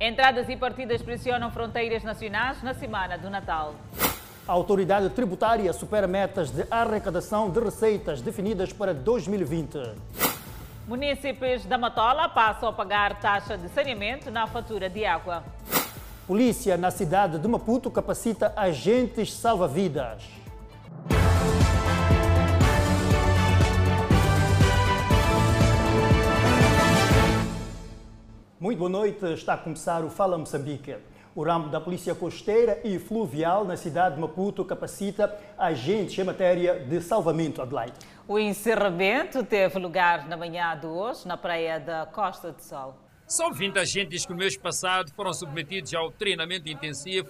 [0.00, 3.74] Entradas e partidas pressionam fronteiras nacionais na semana do Natal.
[4.46, 9.76] A autoridade tributária supera metas de arrecadação de receitas definidas para 2020.
[10.86, 15.42] Munícipes da Matola passam a pagar taxa de saneamento na fatura de água.
[16.28, 20.22] Polícia na cidade de Maputo capacita agentes salva-vidas.
[28.60, 30.96] Muito boa noite, está a começar o Fala Moçambique.
[31.32, 36.80] O ramo da Polícia Costeira e Fluvial na cidade de Maputo capacita agentes em matéria
[36.80, 37.94] de salvamento, Adelaide.
[38.26, 42.98] O encerramento teve lugar na manhã de hoje na praia da Costa do Sol.
[43.28, 47.28] São 20 agentes que no mês passado foram submetidos ao treinamento intensivo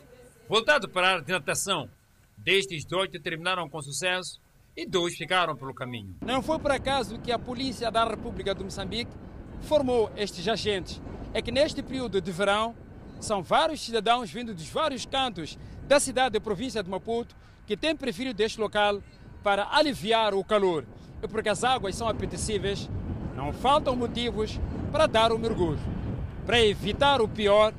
[0.49, 1.91] voltado para a área de natação.
[2.38, 4.41] Destes, 18 terminaram com sucesso
[4.74, 6.16] e dois ficaram pelo caminho.
[6.23, 9.13] Não foi por acaso que a Polícia da República de Moçambique
[9.60, 11.02] formou estes agentes.
[11.34, 12.74] É que neste período de verão
[13.20, 17.95] são vários cidadãos vindo dos vários cantos da cidade e província de Maputo que têm
[17.95, 19.02] preferido este local
[19.43, 20.85] para aliviar o calor.
[21.23, 22.88] E porque as águas são apetecíveis,
[23.37, 24.59] não faltam motivos
[24.90, 25.80] para dar o mergulho.
[26.46, 27.74] Para evitar o pior,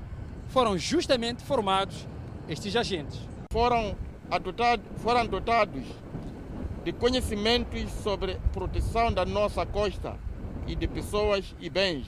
[0.49, 2.07] foram justamente formados
[2.47, 3.19] estes agentes.
[3.51, 3.95] Foram,
[4.29, 5.83] adotado, foram dotados
[6.83, 10.17] de conhecimentos sobre proteção da nossa costa
[10.67, 12.07] e de pessoas e bens,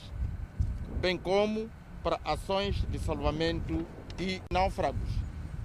[1.01, 1.67] bem como
[2.03, 3.85] para ações de salvamento
[4.19, 5.09] e náufragos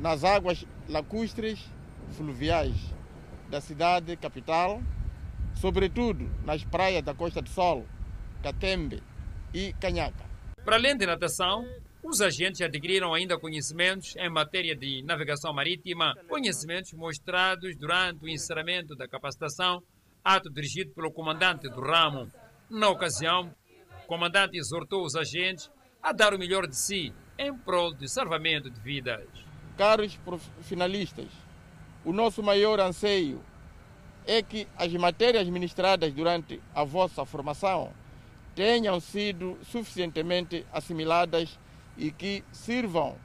[0.01, 1.63] nas águas lacustres
[2.17, 2.75] fluviais
[3.51, 4.83] da cidade capital,
[5.61, 7.87] sobretudo nas praias da Costa do Sol,
[8.43, 9.03] Catembe
[9.53, 10.25] e Canhaca.
[10.65, 11.67] Para além de natação,
[12.03, 18.97] os agentes adquiriram ainda conhecimentos em matéria de navegação marítima, conhecimentos mostrados durante o encerramento
[18.97, 19.83] da capacitação,
[20.25, 22.27] ato dirigido pelo comandante do ramo.
[22.71, 23.53] Na ocasião,
[24.07, 25.69] o comandante exortou os agentes
[26.01, 29.27] a dar o melhor de si em prol do salvamento de vidas.
[29.77, 30.17] Caros
[30.63, 31.27] finalistas,
[32.05, 33.43] o nosso maior anseio
[34.25, 37.93] é que as matérias ministradas durante a vossa formação
[38.55, 41.59] tenham sido suficientemente assimiladas
[41.99, 43.17] e que sirvam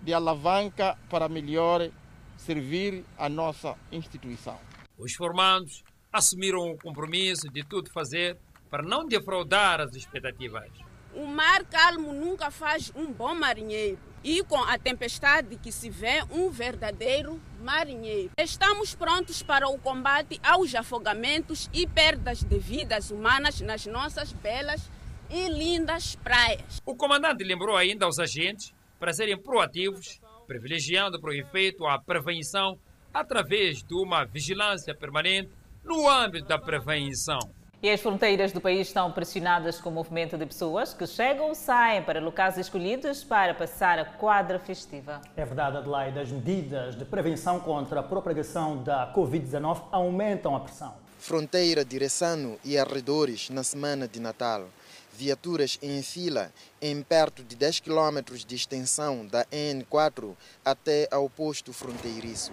[0.00, 1.90] de alavanca para melhor
[2.36, 4.58] servir a nossa instituição.
[4.96, 5.82] Os formandos
[6.12, 8.38] assumiram o compromisso de tudo fazer
[8.72, 10.70] para não defraudar as expectativas.
[11.14, 13.98] O mar calmo nunca faz um bom marinheiro.
[14.24, 18.30] E com a tempestade que se vê, um verdadeiro marinheiro.
[18.38, 24.90] Estamos prontos para o combate aos afogamentos e perdas de vidas humanas nas nossas belas
[25.28, 26.80] e lindas praias.
[26.86, 32.78] O comandante lembrou ainda aos agentes para serem proativos, privilegiando para o efeito a prevenção
[33.12, 35.50] através de uma vigilância permanente
[35.84, 37.61] no âmbito da prevenção.
[37.82, 41.54] E as fronteiras do país estão pressionadas com o movimento de pessoas que chegam ou
[41.56, 45.20] saem para locais escolhidos para passar a quadra festiva.
[45.36, 50.94] É verdade, Adelaide, as medidas de prevenção contra a propagação da Covid-19 aumentam a pressão.
[51.18, 54.68] Fronteira de Ressano e arredores na semana de Natal
[55.12, 60.34] viaturas em fila em perto de 10 km de extensão da N4
[60.64, 62.52] até ao posto fronteiriço.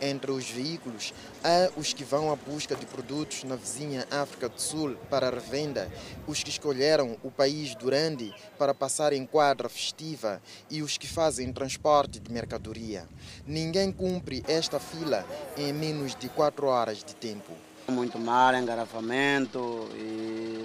[0.00, 4.60] Entre os veículos, há os que vão à busca de produtos na vizinha África do
[4.60, 5.90] Sul para revenda,
[6.26, 11.52] os que escolheram o país durante para passar em quadra festiva e os que fazem
[11.52, 13.08] transporte de mercadoria.
[13.46, 15.24] Ninguém cumpre esta fila
[15.56, 17.52] em menos de 4 horas de tempo.
[17.88, 20.64] Muito mal, engarrafamento e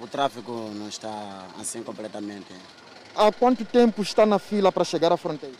[0.00, 2.52] o tráfego não está assim completamente.
[3.14, 5.56] Há quanto tempo está na fila para chegar à fronteira?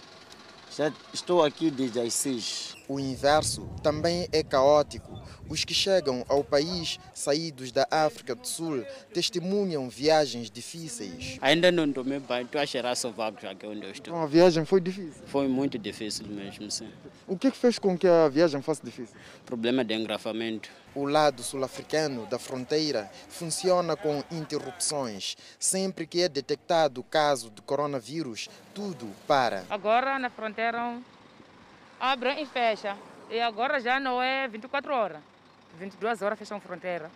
[0.77, 2.78] Já estou aqui desde as 6.
[2.89, 5.19] O inverso também é caótico.
[5.47, 8.83] Os que chegam ao país saídos da África do Sul
[9.13, 11.39] testemunham viagens difíceis.
[11.43, 14.13] Ainda não tomei banho, estou a cheirar sovaco aqui onde eu estou.
[14.15, 15.23] Então a viagem foi difícil?
[15.27, 16.89] Foi muito difícil mesmo, sim.
[17.27, 19.17] O que fez com que a viagem fosse difícil?
[19.45, 20.71] Problema de engrafamento.
[20.95, 25.37] O lado sul-africano da fronteira funciona com interrupções.
[25.59, 29.65] Sempre que é detectado o caso de coronavírus, tudo para.
[29.69, 30.99] Agora na fronteira
[32.01, 32.97] abrem e fecham.
[33.31, 35.21] E agora já não é 24 horas.
[35.79, 37.11] 22 horas fecham a fronteira.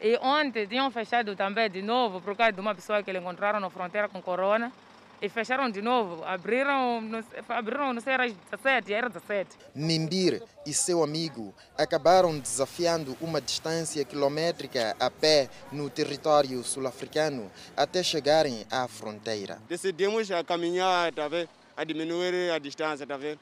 [0.00, 3.60] E ontem tinham fechado também de novo por causa de uma pessoa que eles encontraram
[3.60, 4.72] na fronteira com corona.
[5.20, 6.24] E fecharam de novo.
[6.24, 9.50] Abriram, não, abriram, não sei, era 17, era 17.
[9.74, 18.00] Mimbir e seu amigo acabaram desafiando uma distância quilométrica a pé no território sul-africano até
[18.00, 19.58] chegarem à fronteira.
[19.68, 21.48] Decidimos a caminhar, tá vendo?
[21.78, 23.38] a diminuir a distância, tá vendo?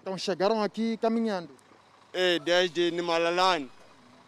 [0.00, 1.50] Então chegaram aqui caminhando?
[2.12, 3.68] É, desde Nimalalan,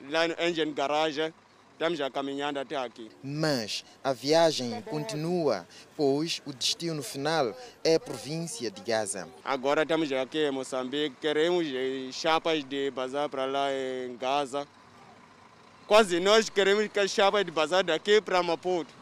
[0.08, 1.32] lá no Engine Garage,
[1.80, 3.10] Estamos já caminhando até aqui.
[3.24, 9.26] Mas a viagem continua, pois o destino final é a província de Gaza.
[9.42, 14.68] Agora estamos aqui em Moçambique, queremos eh, chapas de bazar para lá em Gaza.
[15.86, 18.92] Quase nós queremos que as chapas de bazar daqui para Maputo,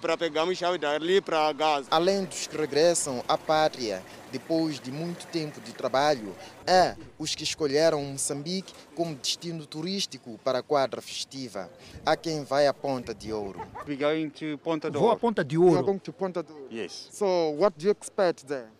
[0.00, 1.88] para pegarmos chaves dali para Gaza.
[1.90, 6.34] Além dos que regressam à pátria depois de muito tempo de trabalho,
[6.66, 11.70] há os que escolheram Moçambique como destino turístico para a quadra festiva.
[12.04, 13.66] Há quem vai à Ponta de Ouro.
[13.86, 15.20] We're going to Ponta do Vou à Ouro.
[15.20, 15.82] Ponta de Ouro.
[15.82, 17.08] going to Ponta do Yes.
[17.12, 18.75] So what do you expect there?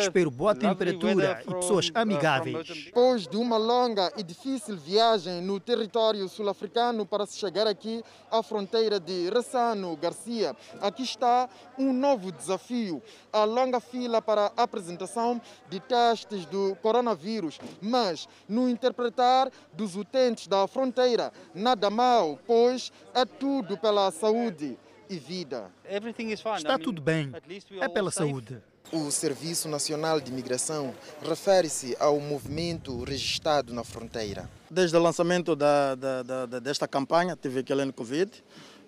[0.00, 2.68] Espero boa temperatura e pessoas uh, amigáveis.
[2.68, 8.42] Depois de uma longa e difícil viagem no território sul-africano para se chegar aqui à
[8.44, 13.02] fronteira de Ressano, Garcia, aqui está um novo desafio:
[13.32, 17.58] a longa fila para a apresentação de testes do coronavírus.
[17.82, 24.78] Mas, no interpretar dos utentes da fronteira, nada mal, pois é tudo pela saúde
[25.10, 25.72] e vida.
[26.56, 27.32] Está tudo bem.
[27.80, 28.62] É pela saúde.
[28.92, 34.50] O Serviço Nacional de Imigração refere-se ao movimento registrado na fronteira.
[34.70, 38.30] Desde o lançamento da, da, da, desta campanha, tive aquele Covid,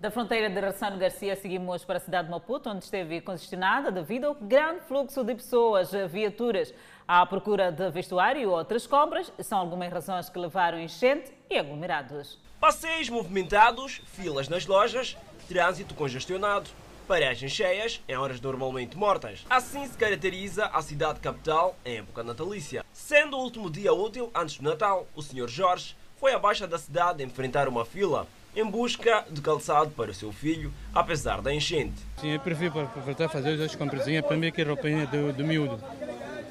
[0.01, 4.25] Da fronteira de Rassano Garcia, seguimos para a cidade de Maputo, onde esteve congestionada devido
[4.25, 6.73] ao grande fluxo de pessoas, viaturas
[7.07, 9.31] à procura de vestuário e outras compras.
[9.41, 12.39] São algumas razões que levaram enchente e aglomerados.
[12.59, 15.15] Passeios movimentados, filas nas lojas,
[15.47, 16.67] trânsito congestionado,
[17.07, 19.45] paragens cheias em horas normalmente mortas.
[19.51, 22.83] Assim se caracteriza a cidade capital em época natalícia.
[22.91, 25.47] Sendo o último dia útil antes do Natal, o Sr.
[25.47, 30.13] Jorge foi à baixa da cidade enfrentar uma fila em busca de calçado para o
[30.13, 32.01] seu filho, apesar da enchente.
[32.17, 35.43] Sim, eu prefiro para voltar a fazer as compresinhas para mim que roupinha do, do
[35.43, 35.79] miúdo.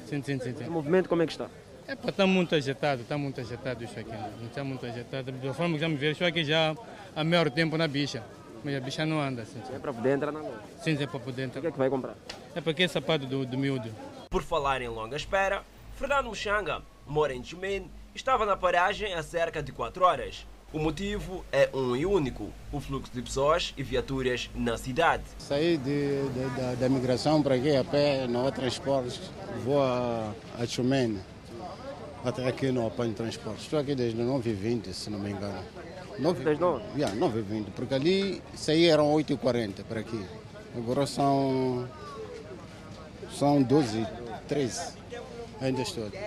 [0.07, 0.55] Sim, sim, sim.
[0.55, 0.67] sim.
[0.67, 1.47] O movimento como é que está?
[1.87, 4.11] É para estar muito agitado, está muito agitado isso aqui.
[4.11, 5.31] Não está muito agitado.
[5.31, 6.75] Da forma que já me vejo, estou aqui já
[7.15, 8.23] há maior tempo na bicha.
[8.63, 9.45] Mas a bicha não anda.
[9.45, 9.75] Sim, sim.
[9.75, 10.59] É para poder entrar na loja.
[10.81, 11.59] Sim, é para poder entrar.
[11.59, 12.15] O que é que vai comprar?
[12.55, 13.89] É para que é sapato do, do miúdo.
[14.29, 15.63] Por falar em longa espera,
[15.97, 20.45] Fernando Muxanga, mora em Chumene, estava na paragem há cerca de 4 horas.
[20.73, 25.23] O motivo é um e único: o fluxo de pessoas e viaturas na cidade.
[25.37, 29.19] Saí de, de- da, da migração para aqui a pé, não há transportes.
[29.65, 31.19] Vou a, a Chumene.
[32.23, 33.61] Até aqui não apanho transporte.
[33.63, 35.59] Estou aqui desde 9h20, se não me engano.
[36.19, 36.83] 9, Desde 9?
[36.95, 40.23] Yeah, 9h20, porque ali saí eram 8h40 para aqui.
[40.77, 41.89] Agora são.
[43.37, 44.05] São 12
[44.47, 44.93] 13
[45.61, 46.17] Ainda estou aqui.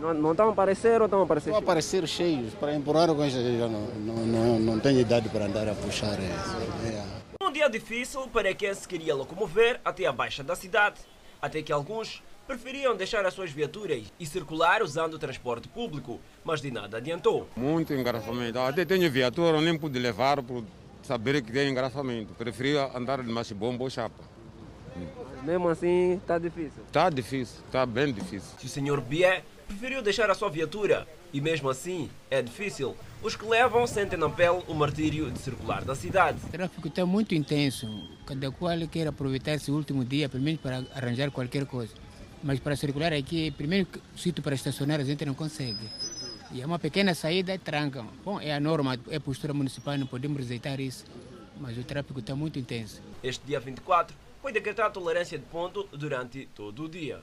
[0.00, 1.50] Não, não estão a aparecer ou estão a aparecer?
[1.50, 3.36] Vou aparecer cheios para empurrar isso.
[3.36, 6.56] Já não, não, não, não tenho idade para andar a puxar isso.
[6.82, 7.06] Yeah.
[7.42, 11.00] Um dia difícil para quem se queria locomover até a baixa da cidade,
[11.40, 16.62] até que alguns preferiam deixar as suas viaturas e circular usando o transporte público, mas
[16.62, 17.46] de nada adiantou.
[17.54, 18.58] Muito engarrafamento.
[18.58, 20.64] Até tenho viatura, nem pude levar por
[21.02, 22.32] saber que tem engarrafamento.
[22.32, 24.24] Preferia andar de machibombo ou chapa.
[25.42, 26.82] Mesmo assim, está difícil.
[26.86, 28.58] Está difícil, está bem difícil.
[28.58, 33.36] Se o senhor Bié preferiu deixar a sua viatura e mesmo assim é difícil, os
[33.36, 36.38] que levam sentem na pele o martírio de circular da cidade.
[36.44, 37.86] O tráfego está muito intenso.
[38.26, 41.94] Cada qual quer aproveitar esse último dia, pelo menos para arranjar qualquer coisa.
[42.42, 43.86] Mas para circular aqui, primeiro
[44.16, 45.88] sítio para estacionar a gente não consegue.
[46.52, 48.08] E é uma pequena saída e trancam.
[48.24, 51.04] Bom, é a norma, é a postura municipal, não podemos rejeitar isso.
[51.60, 53.00] Mas o tráfego está muito intenso.
[53.22, 57.20] Este dia 24 foi decretada tolerância de ponto durante todo o dia.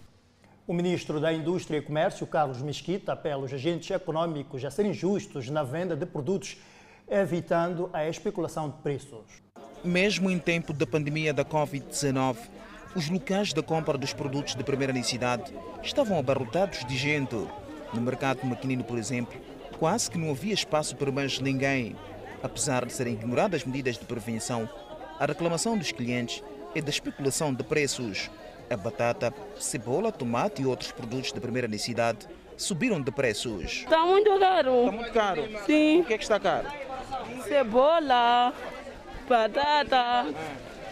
[0.67, 5.49] O ministro da Indústria e Comércio, Carlos Mesquita, apela aos agentes econômicos a serem justos
[5.49, 6.57] na venda de produtos,
[7.09, 9.41] evitando a especulação de preços.
[9.81, 12.35] Mesmo em tempo da pandemia da Covid-19,
[12.93, 17.37] os locais da compra dos produtos de primeira necessidade estavam abarrotados de gente.
[17.93, 19.39] No mercado maquinino, por exemplo,
[19.79, 21.95] quase que não havia espaço para mais ninguém.
[22.43, 24.69] Apesar de serem ignoradas medidas de prevenção,
[25.17, 26.43] a reclamação dos clientes
[26.75, 28.29] é da especulação de preços.
[28.69, 33.83] A batata, cebola, tomate e outros produtos de primeira necessidade subiram de preços.
[33.83, 34.79] Está muito caro.
[34.79, 35.49] Está muito caro?
[35.65, 36.01] Sim.
[36.01, 36.67] O que é que está caro?
[37.47, 38.53] Cebola,
[39.29, 40.25] batata,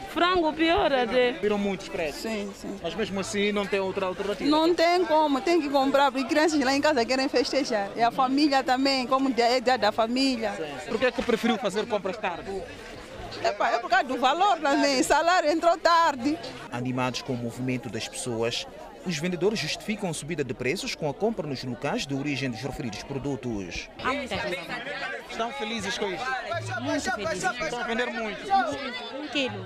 [0.09, 1.33] frango pior até.
[1.33, 2.21] Viram muitos preços?
[2.21, 2.79] Sim, sim.
[2.81, 4.49] Mas mesmo assim não tem outra alternativa?
[4.49, 7.89] Não tem como, tem que comprar, porque crianças lá em casa querem festejar.
[7.93, 10.53] E a família também, como é dia da família.
[10.87, 12.49] Por que é que preferiu fazer compras tarde?
[13.43, 16.37] Epa, é por causa do valor também, salário entrou tarde.
[16.71, 18.65] Animados com o movimento das pessoas,
[19.05, 22.61] os vendedores justificam a subida de preços com a compra nos locais de origem dos
[22.61, 23.87] referidos produtos.
[24.03, 24.59] Há muita gente.
[25.29, 26.25] Estão felizes com isso?
[26.81, 27.43] Muito felizes.
[27.43, 28.47] Estão a vender muito?
[28.47, 29.15] Muito.
[29.15, 29.65] Um quilo.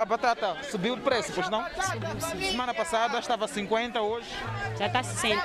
[0.00, 1.62] A batata subiu de preço, pois não?
[1.62, 2.52] Subiu, sim.
[2.52, 4.30] Semana passada estava 50, hoje?
[4.78, 5.42] Já está 60.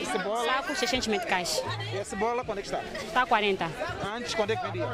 [0.00, 0.44] E cebola?
[0.44, 1.62] Saco 600 meticais.
[1.94, 2.82] E a cebola, quando é que está?
[2.82, 3.70] Está 40.
[4.16, 4.88] Antes, quando é que vendia?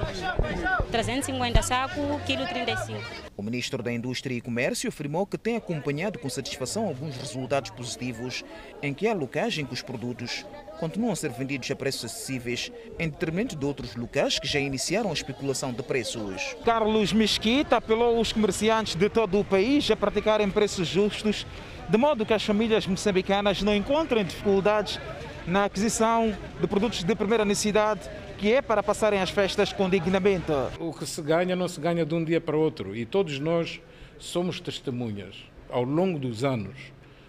[0.90, 3.00] 350 saco, quilo 35.
[3.38, 8.44] O ministro da Indústria e Comércio afirmou que tem acompanhado com satisfação alguns resultados positivos
[8.82, 10.44] em que há locais em que os produtos
[10.80, 15.10] continuam a ser vendidos a preços acessíveis, em detrimento de outros locais que já iniciaram
[15.10, 16.56] a especulação de preços.
[16.64, 21.46] Carlos Mesquita apelou aos comerciantes de todo o país a praticarem preços justos,
[21.86, 24.98] de modo que as famílias moçambicanas não encontrem dificuldades
[25.46, 28.08] na aquisição de produtos de primeira necessidade
[28.38, 30.50] que é para passarem as festas com dignamente.
[30.78, 33.82] O que se ganha não se ganha de um dia para outro e todos nós
[34.18, 35.36] somos testemunhas
[35.68, 36.74] ao longo dos anos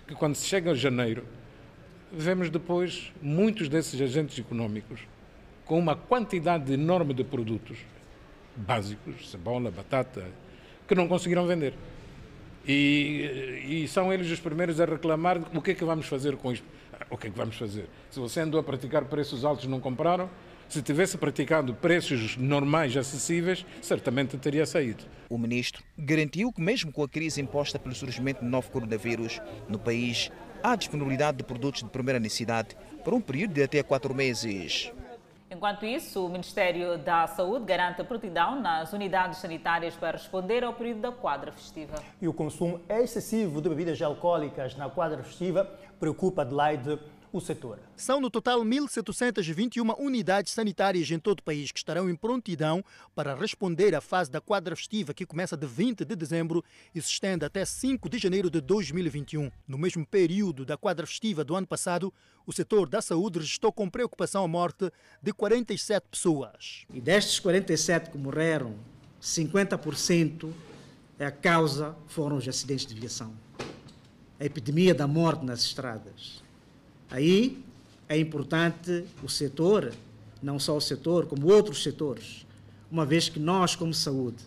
[0.07, 1.25] que quando se chega a janeiro
[2.11, 5.01] vemos depois muitos desses agentes econômicos
[5.65, 7.77] com uma quantidade enorme de produtos
[8.55, 10.25] básicos, cebola, batata,
[10.87, 11.73] que não conseguiram vender.
[12.67, 16.51] E, e, são eles os primeiros a reclamar o que é que vamos fazer com
[16.51, 16.65] isto.
[17.09, 17.87] O que é que vamos fazer?
[18.11, 20.29] Se você andou a praticar preços altos não compraram,
[20.69, 25.03] se tivesse praticado preços normais, acessíveis, certamente teria saído.
[25.29, 29.79] O ministro garantiu que, mesmo com a crise imposta pelo surgimento do novo coronavírus no
[29.79, 30.31] país,
[30.63, 34.91] há disponibilidade de produtos de primeira necessidade por um período de até quatro meses.
[35.49, 40.73] Enquanto isso, o Ministério da Saúde garante a prontidão nas unidades sanitárias para responder ao
[40.73, 42.01] período da quadra festiva.
[42.21, 46.97] E o consumo excessivo de bebidas alcoólicas na quadra festiva preocupa Adelaide
[47.31, 47.79] o setor.
[47.95, 52.83] São no total 1.721 unidades sanitárias em todo o país que estarão em prontidão
[53.15, 57.09] para responder à fase da quadra festiva que começa de 20 de dezembro e se
[57.09, 59.51] estende até 5 de janeiro de 2021.
[59.67, 62.13] No mesmo período da quadra festiva do ano passado,
[62.45, 66.85] o setor da saúde registrou com preocupação a morte de 47 pessoas.
[66.93, 68.75] E destes 47 que morreram,
[69.21, 70.51] 50%
[71.19, 73.31] é a causa foram os acidentes de viação.
[74.39, 76.40] A epidemia da morte nas estradas.
[77.11, 77.61] Aí
[78.07, 79.93] é importante o setor,
[80.41, 82.45] não só o setor, como outros setores,
[82.89, 84.37] uma vez que nós, como saúde,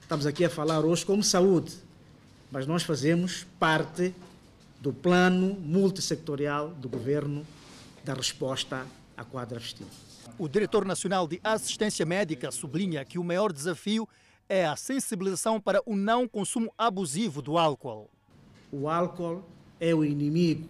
[0.00, 1.74] estamos aqui a falar hoje como saúde,
[2.50, 4.14] mas nós fazemos parte
[4.80, 7.46] do plano multissectorial do governo
[8.02, 9.90] da resposta à quadra festiva.
[10.38, 14.08] O diretor nacional de assistência médica sublinha que o maior desafio
[14.48, 18.08] é a sensibilização para o não consumo abusivo do álcool.
[18.72, 19.44] O álcool
[19.78, 20.66] é o inimigo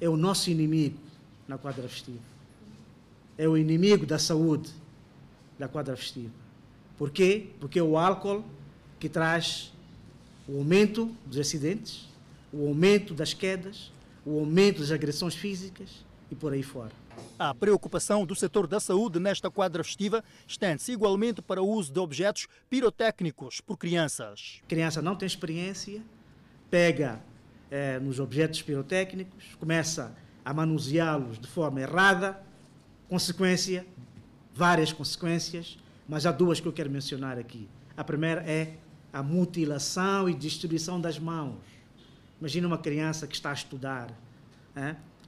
[0.00, 0.98] é o nosso inimigo
[1.46, 2.18] na quadra festiva.
[3.36, 4.70] É o inimigo da saúde
[5.58, 6.32] da quadra festiva.
[6.96, 7.50] Por quê?
[7.60, 8.44] Porque é o álcool
[8.98, 9.72] que traz
[10.48, 12.08] o aumento dos acidentes,
[12.52, 13.92] o aumento das quedas,
[14.24, 16.92] o aumento das agressões físicas e por aí fora.
[17.38, 21.98] A preocupação do setor da saúde nesta quadra festiva estende-se igualmente para o uso de
[21.98, 24.60] objetos pirotécnicos por crianças.
[24.64, 26.02] A criança não tem experiência,
[26.70, 27.20] pega
[27.70, 32.42] eh, nos objetos pirotécnicos, começa a manuseá-los de forma errada,
[33.08, 33.86] consequência,
[34.54, 37.68] várias consequências, mas há duas que eu quero mencionar aqui.
[37.96, 38.74] A primeira é
[39.12, 41.58] a mutilação e destruição das mãos.
[42.40, 44.10] Imagina uma criança que está a estudar,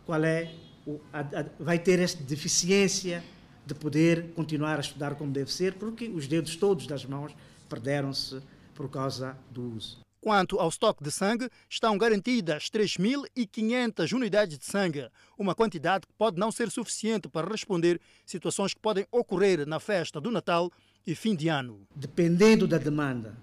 [0.07, 0.53] qual é
[0.87, 3.23] o, a, a, vai ter esta deficiência
[3.67, 7.35] de poder continuar a estudar como deve ser, porque os dedos todos das mãos
[7.69, 8.41] perderam-se
[8.75, 10.01] por causa do uso.
[10.21, 15.09] Quanto ao estoque de sangue, estão garantidas 3.500 unidades de sangue,
[15.39, 20.21] uma quantidade que pode não ser suficiente para responder situações que podem ocorrer na festa
[20.21, 20.71] do Natal
[21.07, 21.87] e fim de ano.
[21.97, 23.35] Dependendo da demanda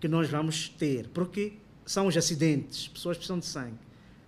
[0.00, 1.52] que nós vamos ter, porque
[1.86, 3.78] são os acidentes, pessoas precisam de sangue,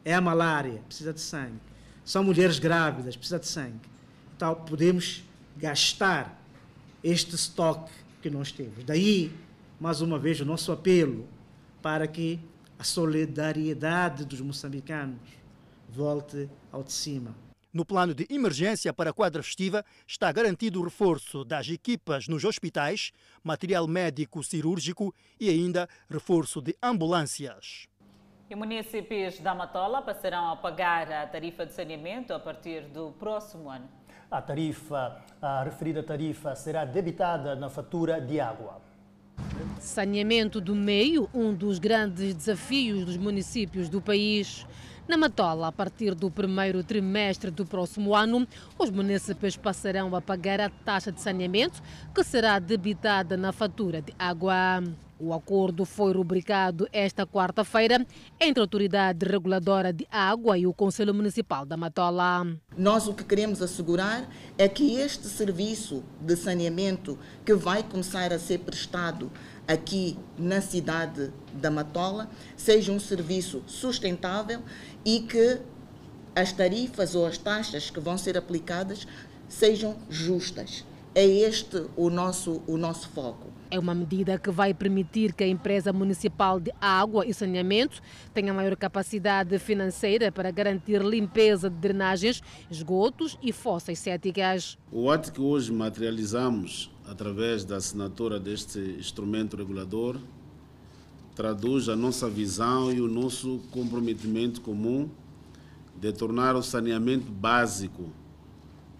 [0.04, 1.58] é a malária, precisa de sangue,
[2.04, 3.80] são mulheres grávidas, precisa de sangue.
[4.36, 5.24] Então podemos
[5.56, 6.40] gastar
[7.02, 8.84] este estoque que nós temos.
[8.84, 9.32] Daí,
[9.80, 11.26] mais uma vez, o nosso apelo
[11.82, 12.40] para que
[12.78, 15.20] a solidariedade dos moçambicanos
[15.88, 17.34] volte ao de cima.
[17.72, 22.44] No plano de emergência para a quadra festiva, está garantido o reforço das equipas nos
[22.44, 23.12] hospitais,
[23.42, 27.86] material médico cirúrgico e ainda reforço de ambulâncias.
[28.50, 33.70] E municípios da Matola passarão a pagar a tarifa de saneamento a partir do próximo
[33.70, 33.88] ano.
[34.30, 38.91] A tarifa, a referida tarifa será debitada na fatura de água.
[39.78, 44.66] Saneamento do meio, um dos grandes desafios dos municípios do país.
[45.08, 48.46] Na Matola, a partir do primeiro trimestre do próximo ano,
[48.78, 51.82] os municípios passarão a pagar a taxa de saneamento
[52.14, 54.82] que será debitada na fatura de água.
[55.24, 58.04] O acordo foi rubricado esta quarta-feira
[58.40, 62.44] entre a Autoridade Reguladora de Água e o Conselho Municipal da Matola.
[62.76, 68.38] Nós o que queremos assegurar é que este serviço de saneamento que vai começar a
[68.40, 69.30] ser prestado
[69.68, 74.60] aqui na cidade da Matola seja um serviço sustentável
[75.04, 75.60] e que
[76.34, 79.06] as tarifas ou as taxas que vão ser aplicadas
[79.48, 80.84] sejam justas.
[81.14, 83.51] É este o nosso, o nosso foco.
[83.72, 88.02] É uma medida que vai permitir que a empresa municipal de água e saneamento
[88.34, 94.76] tenha maior capacidade financeira para garantir limpeza de drenagens, esgotos e fossas céticas.
[94.92, 100.18] O ato que hoje materializamos através da assinatura deste instrumento regulador
[101.34, 105.08] traduz a nossa visão e o nosso comprometimento comum
[105.98, 108.12] de tornar o saneamento básico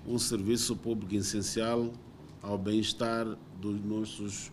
[0.08, 1.92] um serviço público essencial
[2.42, 3.26] ao bem-estar
[3.60, 4.50] dos nossos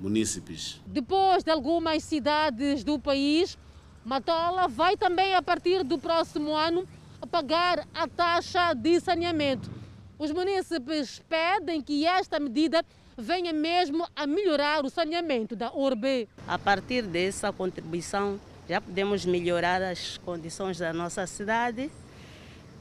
[0.00, 0.80] munícipes.
[0.86, 3.58] Depois de algumas cidades do país,
[4.04, 6.88] Matola vai também, a partir do próximo ano,
[7.30, 9.70] pagar a taxa de saneamento.
[10.18, 12.84] Os munícipes pedem que esta medida
[13.16, 16.28] venha mesmo a melhorar o saneamento da urbe.
[16.48, 21.90] A partir dessa contribuição, já podemos melhorar as condições da nossa cidade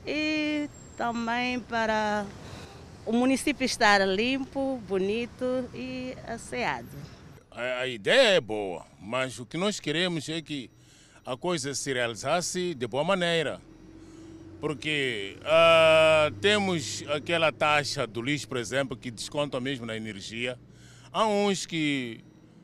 [0.05, 2.25] e também para
[3.09, 6.85] o município estar limpo, bonito e asseado.
[7.49, 10.69] A, a ideia é boa, mas o que nós queremos é que
[11.25, 13.59] a coisa se realizasse de boa maneira.
[14.61, 20.59] Porque uh, temos aquela taxa do lixo, por exemplo, que desconta mesmo na energia.
[21.11, 22.23] Há uns que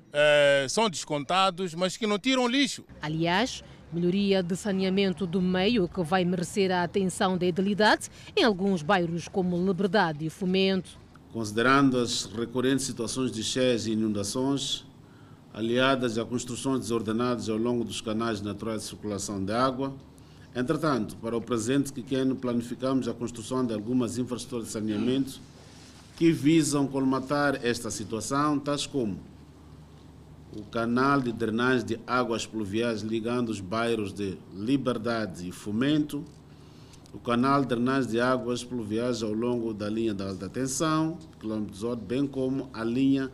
[0.10, 2.86] uh, são descontados, mas que não tiram lixo.
[3.02, 3.64] Aliás,
[3.96, 9.30] melhoria de saneamento do meio que vai merecer a atenção da edilidade em alguns bairros
[9.30, 11.00] como Liberdade e Fomento.
[11.32, 14.86] Considerando as recorrentes situações de cheias e inundações,
[15.54, 19.94] aliadas a construções desordenadas ao longo dos canais naturais de circulação de água,
[20.54, 25.40] entretanto, para o presente pequeno, planificamos a construção de algumas infraestruturas de saneamento
[26.18, 29.18] que visam colmatar esta situação, tais como
[30.56, 36.24] o canal de drenagem de águas pluviais ligando os bairros de Liberdade e Fomento,
[37.14, 41.74] o canal de drenagem de águas pluviais ao longo da linha da alta tensão, quilômetro
[41.74, 43.30] 18, bem como a linha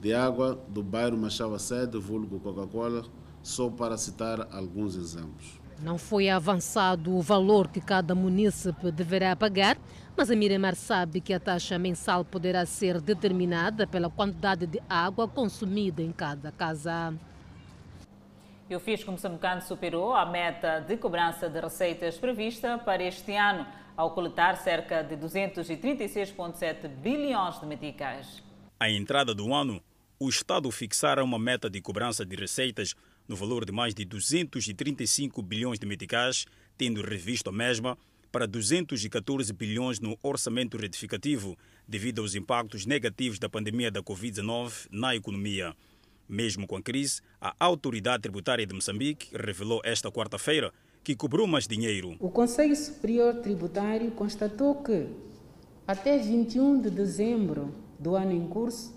[0.00, 3.04] de água do bairro Machava Sede, vulgo Coca-Cola,
[3.42, 5.58] só para citar alguns exemplos.
[5.82, 9.76] Não foi avançado o valor que cada munícipe deverá pagar,
[10.16, 15.26] mas a Miramar sabe que a taxa mensal poderá ser determinada pela quantidade de água
[15.26, 17.14] consumida em cada casa.
[18.68, 23.66] E o Fisco Moçambicano superou a meta de cobrança de receitas prevista para este ano,
[23.96, 28.42] ao coletar cerca de 236,7 bilhões de meticais.
[28.80, 29.82] À entrada do ano,
[30.18, 32.94] o Estado fixara uma meta de cobrança de receitas
[33.28, 36.46] no valor de mais de 235 bilhões de meticais,
[36.76, 37.96] tendo revisto a mesma
[38.34, 45.14] para 214 bilhões no orçamento retificativo, devido aos impactos negativos da pandemia da Covid-19 na
[45.14, 45.72] economia.
[46.28, 50.72] Mesmo com a crise, a Autoridade Tributária de Moçambique revelou esta quarta-feira
[51.04, 52.16] que cobrou mais dinheiro.
[52.18, 55.06] O Conselho Superior Tributário constatou que,
[55.86, 58.92] até 21 de dezembro do ano em curso,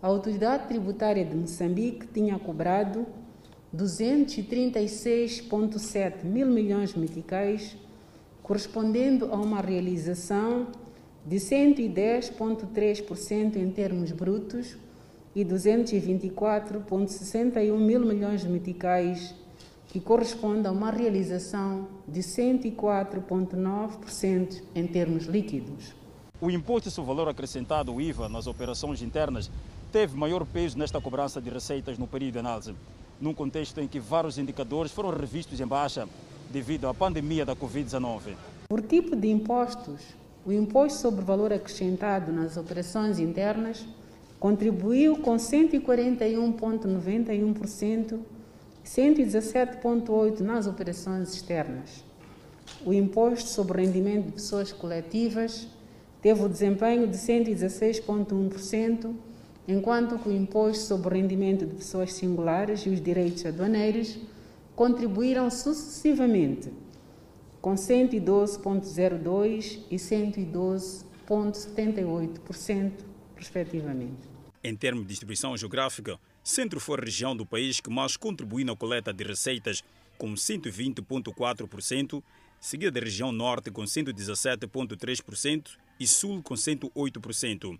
[0.00, 3.06] a Autoridade Tributária de Moçambique tinha cobrado
[3.76, 7.76] 236,7 mil milhões meticais,
[8.48, 10.66] correspondendo a uma realização
[11.26, 14.78] de 110,3% em termos brutos
[15.36, 19.34] e 224,61 mil milhões de meticais,
[19.88, 25.94] que corresponde a uma realização de 104,9% em termos líquidos.
[26.40, 29.50] O imposto sobre valor acrescentado, o IVA, nas operações internas,
[29.92, 32.74] teve maior peso nesta cobrança de receitas no período de análise,
[33.20, 36.08] num contexto em que vários indicadores foram revistos em baixa
[36.50, 38.34] devido à pandemia da Covid-19.
[38.68, 40.00] Por tipo de impostos,
[40.44, 43.84] o imposto sobre valor acrescentado nas operações internas
[44.38, 48.20] contribuiu com 141,91%,
[48.84, 52.04] 117,8% nas operações externas.
[52.84, 55.66] O imposto sobre rendimento de pessoas coletivas
[56.22, 59.14] teve o desempenho de 116,1%,
[59.66, 64.16] enquanto que o imposto sobre rendimento de pessoas singulares e os direitos aduaneiros
[64.78, 66.72] contribuíram sucessivamente
[67.60, 72.92] com 112,02% e 112,78%,
[73.34, 74.28] respectivamente.
[74.62, 78.76] Em termos de distribuição geográfica, Centro foi a região do país que mais contribui na
[78.76, 79.82] coleta de receitas,
[80.16, 82.22] com 120,4%,
[82.60, 87.76] seguida da região Norte, com 117,3% e Sul, com 108%.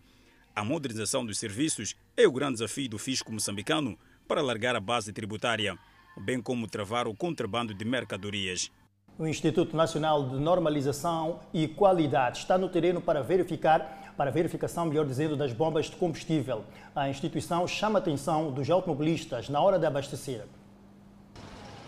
[0.52, 5.12] A modernização dos serviços é o grande desafio do fisco moçambicano para alargar a base
[5.12, 5.78] tributária,
[6.18, 8.70] bem como travar o contrabando de mercadorias.
[9.18, 15.06] O Instituto Nacional de Normalização e Qualidade está no terreno para verificar, para verificação, melhor
[15.06, 16.64] dizendo, das bombas de combustível.
[16.94, 20.44] A instituição chama a atenção dos automobilistas na hora de abastecer.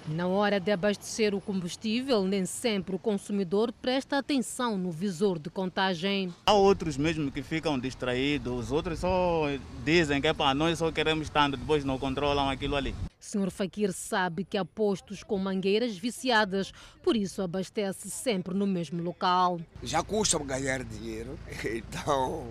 [0.09, 5.51] Na hora de abastecer o combustível, nem sempre o consumidor presta atenção no visor de
[5.51, 6.35] contagem.
[6.47, 9.45] Há outros mesmo que ficam distraídos, os outros só
[9.85, 12.95] dizem que é para nós só queremos tanto, depois não controlam aquilo ali.
[13.19, 19.03] Senhor Fakir sabe que há postos com mangueiras viciadas, por isso abastece sempre no mesmo
[19.03, 19.61] local.
[19.83, 22.49] Já custa ganhar dinheiro, então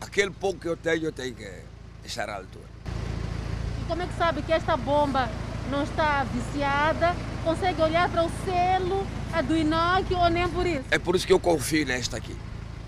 [0.00, 1.50] aquele pouco que eu tenho eu tenho que
[2.00, 2.64] deixar à altura.
[3.82, 5.28] E como é que sabe que esta bomba
[5.70, 10.84] não está viciada, consegue olhar para o selo, a do Inoc ou nem por isso?
[10.90, 12.36] É por isso que eu confio nesta aqui,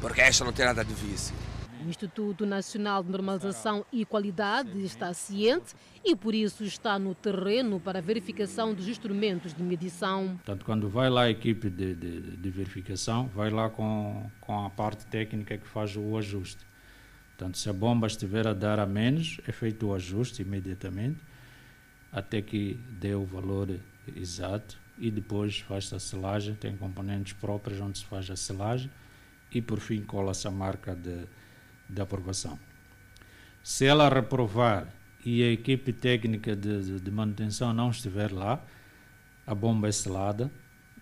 [0.00, 1.34] porque esta não tem nada de vício.
[1.84, 7.78] O Instituto Nacional de Normalização e Qualidade está ciente e por isso está no terreno
[7.78, 10.36] para a verificação dos instrumentos de medição.
[10.36, 14.70] Portanto, quando vai lá a equipe de, de, de verificação, vai lá com, com a
[14.70, 16.66] parte técnica que faz o ajuste.
[17.28, 21.20] Portanto, se a bomba estiver a dar a menos, é feito o ajuste imediatamente
[22.16, 23.78] até que dê o valor
[24.16, 28.90] exato e depois faz a selagem, tem componentes próprios onde se faz a selagem
[29.52, 31.26] e por fim cola-se a marca de,
[31.90, 32.58] de aprovação.
[33.62, 34.88] Se ela reprovar
[35.26, 38.64] e a equipe técnica de, de, de manutenção não estiver lá,
[39.46, 40.50] a bomba é selada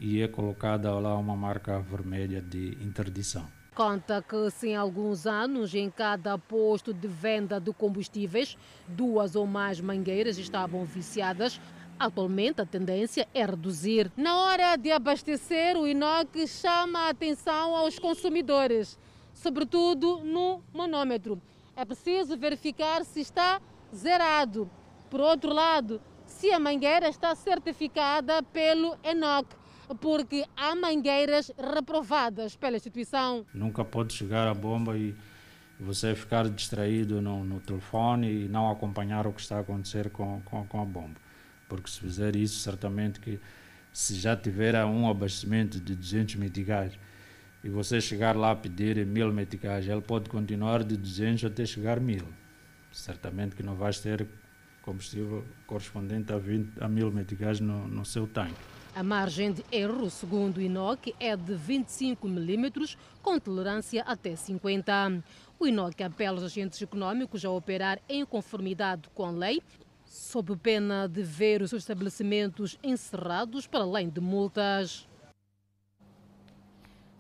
[0.00, 3.48] e é colocada lá uma marca vermelha de interdição.
[3.74, 8.56] Conta que, se em alguns anos, em cada posto de venda de combustíveis,
[8.86, 11.60] duas ou mais mangueiras estavam viciadas,
[11.98, 14.10] Atualmente, a tendência é reduzir.
[14.16, 18.98] Na hora de abastecer, o INOC chama a atenção aos consumidores,
[19.32, 21.40] sobretudo no manômetro.
[21.76, 23.60] É preciso verificar se está
[23.94, 24.68] zerado.
[25.08, 29.46] Por outro lado, se a mangueira está certificada pelo ENOC
[30.00, 33.44] porque há mangueiras reprovadas pela instituição.
[33.52, 35.14] Nunca pode chegar a bomba e
[35.78, 40.40] você ficar distraído no, no telefone e não acompanhar o que está a acontecer com,
[40.44, 41.20] com, com a bomba.
[41.68, 43.40] Porque se fizer isso, certamente que
[43.92, 46.98] se já tiver um abastecimento de 200 meticais
[47.62, 51.98] e você chegar lá a pedir mil meticais, ele pode continuar de 200 até chegar
[52.00, 52.26] mil.
[52.92, 54.26] Certamente que não vai ter
[54.82, 58.54] combustível correspondente a, 20, a mil meticais no, no seu tanque.
[58.94, 65.20] A margem de erro, segundo o INOC, é de 25 milímetros, com tolerância até 50.
[65.58, 69.60] O INOC apela aos agentes econômicos a operar em conformidade com a lei,
[70.06, 75.08] sob pena de ver os seus estabelecimentos encerrados para além de multas.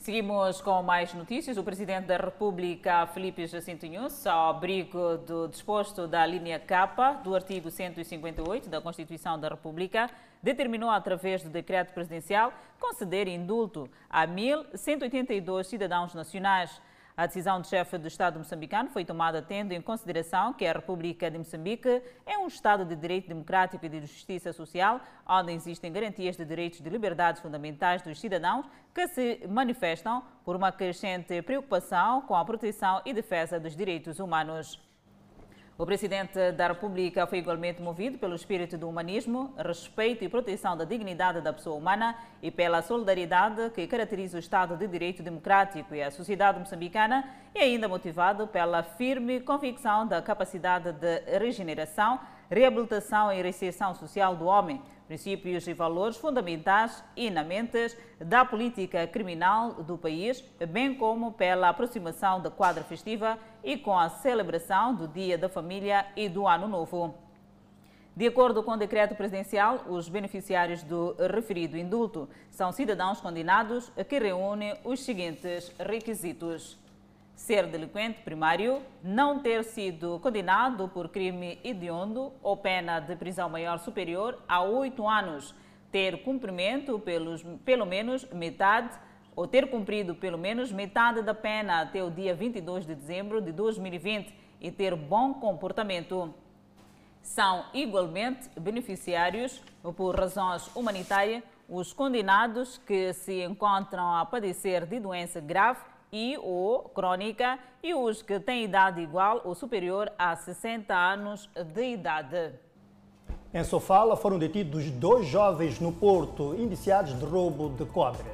[0.04, 1.56] Seguimos com mais notícias.
[1.56, 7.34] O Presidente da República, Felipe Jacinto Nunes, ao abrigo do disposto da linha K do
[7.34, 10.10] artigo 158 da Constituição da República,
[10.42, 16.82] determinou, através do decreto presidencial, conceder indulto a 1.182 cidadãos nacionais.
[17.16, 21.30] A decisão do chefe do Estado moçambicano foi tomada tendo em consideração que a República
[21.30, 26.36] de Moçambique é um Estado de direito democrático e de justiça social, onde existem garantias
[26.36, 32.34] de direitos e liberdades fundamentais dos cidadãos que se manifestam por uma crescente preocupação com
[32.34, 34.80] a proteção e defesa dos direitos humanos.
[35.76, 40.84] O presidente da República foi igualmente movido pelo espírito do humanismo, respeito e proteção da
[40.84, 46.00] dignidade da pessoa humana e pela solidariedade que caracteriza o Estado de Direito Democrático e
[46.00, 53.40] a sociedade moçambicana, e ainda motivado pela firme convicção da capacidade de regeneração, reabilitação e
[53.40, 59.98] reinserção social do homem, princípios e valores fundamentais e na mentes da política criminal do
[59.98, 65.48] país, bem como pela aproximação da quadra festiva e com a celebração do Dia da
[65.48, 67.14] Família e do Ano Novo.
[68.16, 74.20] De acordo com o decreto presidencial, os beneficiários do referido indulto são cidadãos condenados que
[74.20, 76.78] reúnem os seguintes requisitos
[77.34, 83.78] ser delinquente primário, não ter sido condenado por crime hediondo ou pena de prisão maior
[83.78, 85.54] superior a oito anos,
[85.90, 88.96] ter cumprimento pelos, pelo menos metade
[89.36, 93.50] ou ter cumprido pelo menos metade da pena até o dia 22 de dezembro de
[93.52, 96.32] 2020 e ter bom comportamento.
[97.20, 99.62] São igualmente beneficiários,
[99.96, 105.80] por razões humanitárias, os condenados que se encontram a padecer de doença grave
[106.14, 111.92] e ou crônica e os que têm idade igual ou superior a 60 anos de
[111.92, 112.52] idade.
[113.52, 118.30] Em Sofala foram detidos dois jovens no Porto, indiciados de roubo de cobre.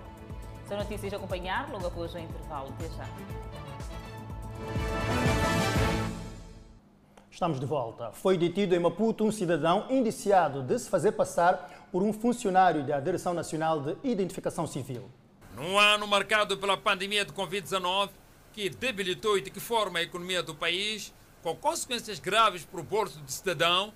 [0.68, 2.68] São notícias a acompanhar logo após o intervalo.
[2.68, 3.08] Até já.
[7.30, 8.12] Estamos de volta.
[8.12, 13.00] Foi detido em Maputo um cidadão indiciado de se fazer passar por um funcionário da
[13.00, 15.08] Direção Nacional de Identificação Civil.
[15.60, 18.08] Num ano marcado pela pandemia de Covid-19,
[18.50, 22.82] que debilitou e de que forma a economia do país, com consequências graves para o
[22.82, 23.92] bolso do cidadão,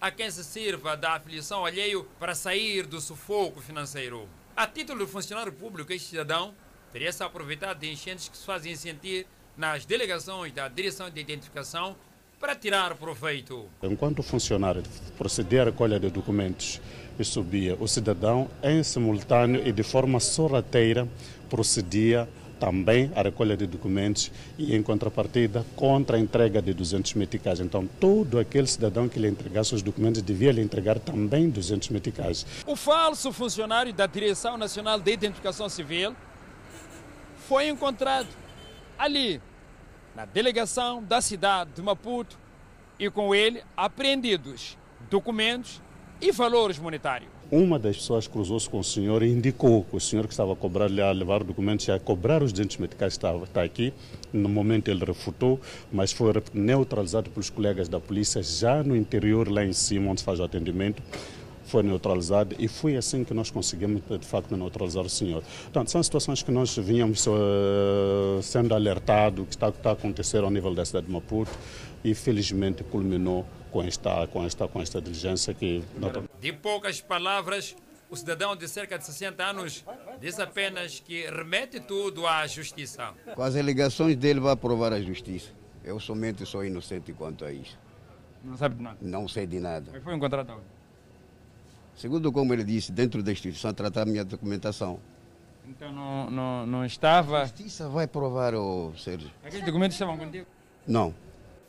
[0.00, 4.28] a quem se sirva da afiliação alheio para sair do sufoco financeiro.
[4.56, 6.54] A título de funcionário público, este cidadão
[6.92, 9.26] teria se aproveitado de enchentes que se fazem sentir
[9.56, 11.96] nas delegações da Direção de Identificação
[12.38, 13.68] para tirar proveito.
[13.82, 14.84] Enquanto o funcionário
[15.16, 16.80] procedia à recolha de documentos
[17.18, 21.08] e subia, o cidadão, em simultâneo e de forma sorrateira,
[21.50, 22.28] procedia
[22.58, 27.60] também à recolha de documentos e, em contrapartida, contra a entrega de 200 meticais.
[27.60, 32.44] Então, todo aquele cidadão que lhe entregasse os documentos devia lhe entregar também 200 meticais.
[32.66, 36.14] O falso funcionário da Direção Nacional de Identificação Civil
[37.46, 38.28] foi encontrado
[38.98, 39.40] ali,
[40.14, 42.36] na delegação da cidade de Maputo,
[42.98, 44.76] e com ele apreendidos
[45.08, 45.80] documentos
[46.20, 47.30] e valores monetários.
[47.50, 50.56] Uma das pessoas cruzou-se com o senhor e indicou que o senhor que estava a
[50.56, 53.94] cobrar a levar documentos e a cobrar os dentes meticais estava está aqui.
[54.30, 55.58] No momento ele refutou,
[55.90, 60.26] mas foi neutralizado pelos colegas da polícia já no interior, lá em cima, onde se
[60.26, 61.02] faz o atendimento
[61.68, 65.42] foi neutralizado e foi assim que nós conseguimos de facto neutralizar o senhor.
[65.64, 70.50] Portanto, são situações que nós vínhamos uh, sendo alertado que está, está a acontecer ao
[70.50, 71.50] nível da cidade de Maputo
[72.02, 75.84] e felizmente culminou com esta, com esta, com esta diligência que...
[76.40, 77.76] De poucas palavras,
[78.10, 79.84] o cidadão de cerca de 60 anos
[80.20, 83.12] diz apenas que remete tudo à justiça.
[83.34, 85.50] Com as alegações dele vai provar a justiça.
[85.84, 87.78] Eu somente sou inocente quanto a isso.
[88.42, 88.98] Não sabe de nada?
[89.00, 89.90] Não sei de nada.
[89.92, 90.64] Mas foi encontrado onde?
[91.96, 95.00] Segundo como ele disse, dentro da instituição tratar a minha documentação.
[95.66, 97.40] Então não, não, não estava...
[97.40, 99.30] A justiça vai provar, oh, Sérgio.
[99.44, 100.46] Aqueles documentos estavam contigo?
[100.86, 101.14] Não.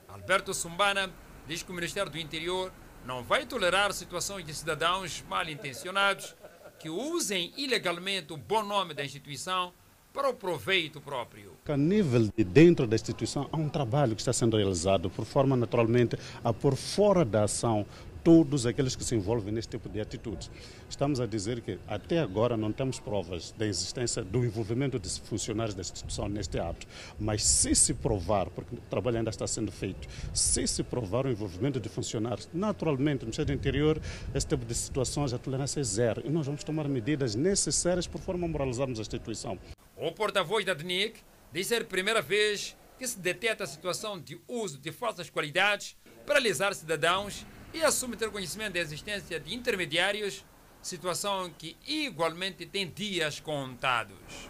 [0.08, 1.12] Alberto Sumbana
[1.50, 2.72] diz que o Ministério do Interior
[3.04, 6.36] não vai tolerar situações de cidadãos mal intencionados
[6.78, 9.74] que usem ilegalmente o bom nome da instituição
[10.14, 11.54] para o proveito próprio.
[11.68, 15.56] A nível de dentro da instituição há um trabalho que está sendo realizado por forma
[15.56, 17.84] naturalmente a pôr fora da ação
[18.24, 20.50] todos aqueles que se envolvem neste tipo de atitudes.
[20.90, 25.76] Estamos a dizer que até agora não temos provas da existência do envolvimento de funcionários
[25.76, 26.88] da instituição neste ato,
[27.20, 31.30] mas se se provar, porque o trabalho ainda está sendo feito, se se provar o
[31.30, 34.02] envolvimento de funcionários, naturalmente no Ministério do Interior,
[34.34, 38.20] esse tipo de situações, a tolerância é zero e nós vamos tomar medidas necessárias por
[38.20, 39.58] forma a moralizarmos a instituição.
[39.96, 41.20] O porta-voz da DNIC
[41.52, 45.96] diz ser a primeira vez que se detecta a situação de uso de falsas qualidades
[46.26, 50.44] para alisar cidadãos e assume ter conhecimento da existência de intermediários,
[50.82, 54.50] situação que igualmente tem dias contados.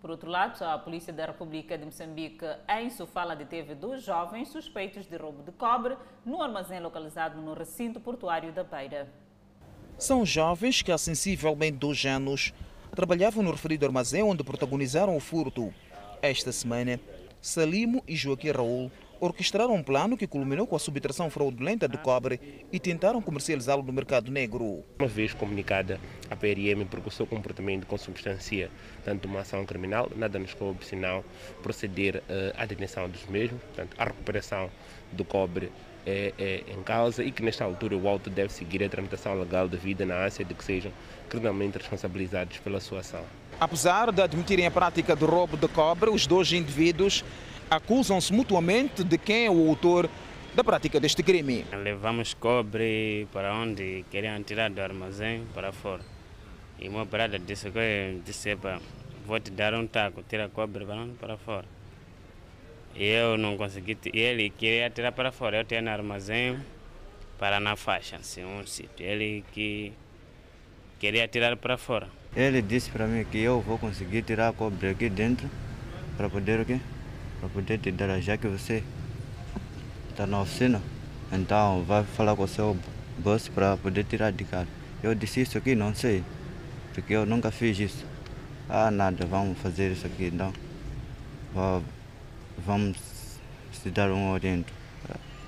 [0.00, 5.06] Por outro lado, a Polícia da República de Moçambique, em Sofala, deteve dois jovens suspeitos
[5.06, 9.12] de roubo de cobre no armazém localizado no recinto portuário da Beira.
[9.98, 12.54] São jovens que há sensivelmente dois anos
[12.96, 15.72] trabalhavam no referido armazém onde protagonizaram o furto.
[16.22, 16.98] Esta semana,
[17.42, 22.40] Salimo e Joaquim Raul orquestraram um plano que culminou com a subtração fraudulenta do cobre
[22.72, 24.82] e tentaram comercializá-lo no mercado negro.
[24.98, 28.70] Uma vez comunicada, a PRM, porque o seu comportamento consubstancia
[29.04, 31.22] tanto uma ação criminal, nada nos coube senão
[31.62, 34.70] proceder uh, à detenção dos mesmos, portanto, a recuperação
[35.12, 35.70] do cobre
[36.06, 39.68] é, é, em causa e que nesta altura o auto deve seguir a tramitação legal
[39.68, 40.90] devida na ânsia de que sejam
[41.28, 43.22] criminalmente responsabilizados pela sua ação.
[43.60, 47.22] Apesar de admitirem a prática do roubo de cobre, os dois indivíduos
[47.70, 50.10] acusam-se mutuamente de quem é o autor
[50.54, 51.64] da prática deste crime.
[51.72, 56.02] Levamos cobre para onde queriam tirar do armazém para fora.
[56.80, 58.58] E uma parada disse que disse,
[59.24, 61.12] vou te dar um taco, tira cobre para onde?
[61.14, 61.66] Para fora.
[62.96, 66.58] E eu não consegui, ele queria tirar para fora, eu tinha no armazém
[67.38, 69.06] para na faixa, assim, um sítio.
[69.06, 69.92] Ele que
[70.98, 72.08] queria tirar para fora.
[72.34, 75.48] Ele disse para mim que eu vou conseguir tirar cobre aqui dentro
[76.16, 76.80] para poder o quê?
[77.40, 78.84] Para poder te dar, já que você
[80.10, 80.80] está na oficina,
[81.32, 82.76] então vai falar com o seu
[83.18, 84.68] boss para poder tirar de cara.
[85.02, 86.22] Eu disse isso aqui, não sei,
[86.92, 88.04] porque eu nunca fiz isso.
[88.68, 90.52] Ah, nada, vamos fazer isso aqui, então
[92.58, 92.98] vamos
[93.72, 94.72] se dar um oriento.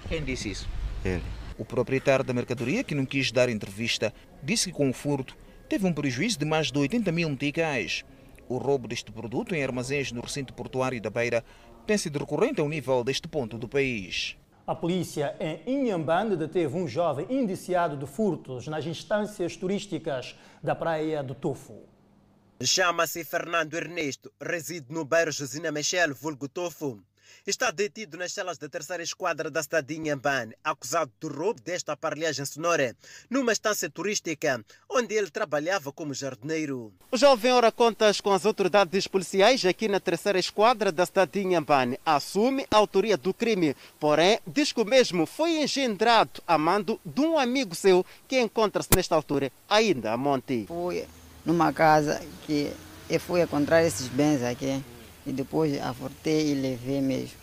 [0.08, 0.68] Quem disse isso?
[1.04, 1.22] Ele.
[1.58, 5.36] O proprietário da mercadoria, que não quis dar entrevista, disse que com o furto
[5.68, 8.04] teve um prejuízo de mais de 80 mil meticais.
[8.48, 11.44] O roubo deste produto em armazéns no recinto portuário da Beira
[11.86, 14.36] tem sido recorrente ao nível deste ponto do país.
[14.66, 21.22] A polícia em Inhambane deteve um jovem indiciado de furtos nas instâncias turísticas da praia
[21.22, 21.82] do Tofu.
[22.62, 27.02] Chama-se Fernando Ernesto, reside no bairro Josina Michel, vulgo Tofu.
[27.46, 31.92] Está detido nas celas da terceira esquadra da cidade de Inhambane, acusado do roubo desta
[31.92, 32.96] aparelhagem sonora,
[33.28, 36.92] numa estância turística, onde ele trabalhava como jardineiro.
[37.10, 41.40] O jovem ora contas com as autoridades policiais aqui na terceira esquadra da cidade de
[41.40, 41.98] Inhambane.
[42.06, 47.20] Assume a autoria do crime, porém diz que o mesmo foi engendrado a mando de
[47.20, 50.66] um amigo seu que encontra-se nesta altura ainda a monte.
[50.66, 51.04] Fui
[51.44, 52.72] numa casa que
[53.10, 54.82] eu fui encontrar esses bens aqui
[55.26, 57.38] e depois afortei e levei mesmo.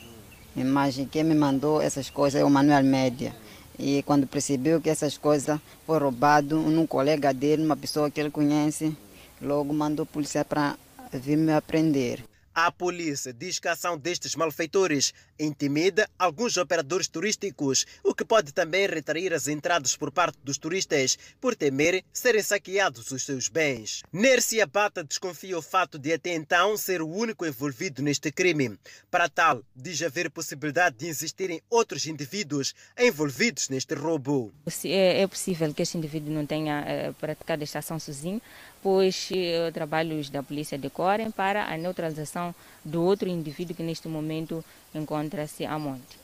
[0.55, 3.33] Mas quem me mandou essas coisas é o Manuel Média.
[3.77, 8.29] E quando percebeu que essas coisas foram roubado um colega dele, uma pessoa que ele
[8.29, 8.95] conhece,
[9.41, 10.75] logo mandou a polícia para
[11.13, 12.23] vir me aprender.
[12.53, 18.51] A polícia diz que a ação destes malfeitores intimida alguns operadores turísticos, o que pode
[18.51, 24.03] também retrair as entradas por parte dos turistas por temer serem saqueados os seus bens.
[24.11, 28.77] Nercia Bata desconfia o fato de até então ser o único envolvido neste crime.
[29.09, 34.51] Para tal, diz haver possibilidade de existirem outros indivíduos envolvidos neste roubo.
[34.83, 38.41] É, é possível que este indivíduo não tenha eh, praticado esta ação sozinho,
[38.81, 44.63] pois eh, trabalhos da polícia decorrem para a neutralização do outro indivíduo que neste momento
[44.93, 46.19] encontra-se a monte.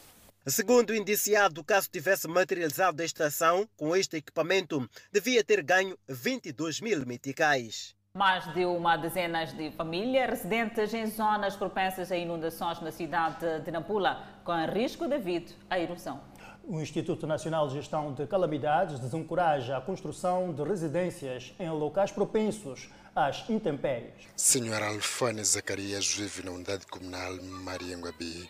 [0.47, 6.81] Segundo o indiciado, caso tivesse materializado esta ação com este equipamento, devia ter ganho 22
[6.81, 7.95] mil meticais.
[8.13, 13.71] Mais de uma dezena de famílias residentes em zonas propensas a inundações na cidade de
[13.71, 16.21] Nampula, com risco devido à erosão.
[16.67, 22.89] O Instituto Nacional de Gestão de Calamidades desencoraja a construção de residências em locais propensos
[23.15, 24.25] às intempéries.
[24.36, 28.49] Senhora Alfane Zacarias vive na unidade comunal Marianguabi,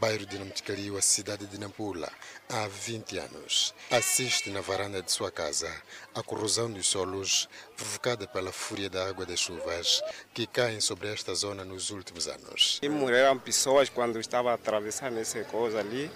[0.00, 2.08] bairro de Namticariu, a cidade de Nampula,
[2.48, 3.74] há 20 anos.
[3.90, 5.70] Assiste na varanda de sua casa
[6.14, 7.46] a corrosão dos solos
[7.76, 12.80] provocada pela fúria da água das chuvas que caem sobre esta zona nos últimos anos.
[12.82, 16.10] E morreram pessoas quando estava atravessando essa coisa ali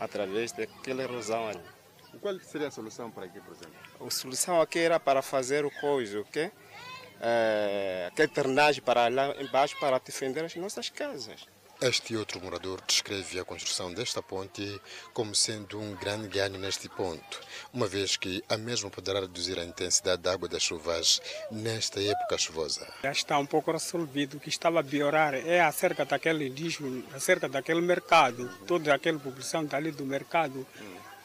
[0.00, 1.60] através daquela erosão ali.
[2.20, 3.74] Qual seria a solução para aqui, por exemplo?
[4.04, 6.50] A solução aqui era para fazer o coisa, o quê?
[7.20, 11.46] É, aquele drenagem para lá embaixo para defender as nossas casas.
[11.82, 14.78] Este outro morador descreve a construção desta ponte
[15.14, 17.40] como sendo um grande ganho neste ponto,
[17.72, 22.36] uma vez que a mesma poderá reduzir a intensidade da água das chuvas nesta época
[22.36, 22.86] chuvosa.
[23.02, 24.36] Já está um pouco resolvido.
[24.36, 29.64] O que estava a piorar é acerca daquele lixo, acerca daquele mercado, toda aquela população
[29.64, 30.66] dali do mercado.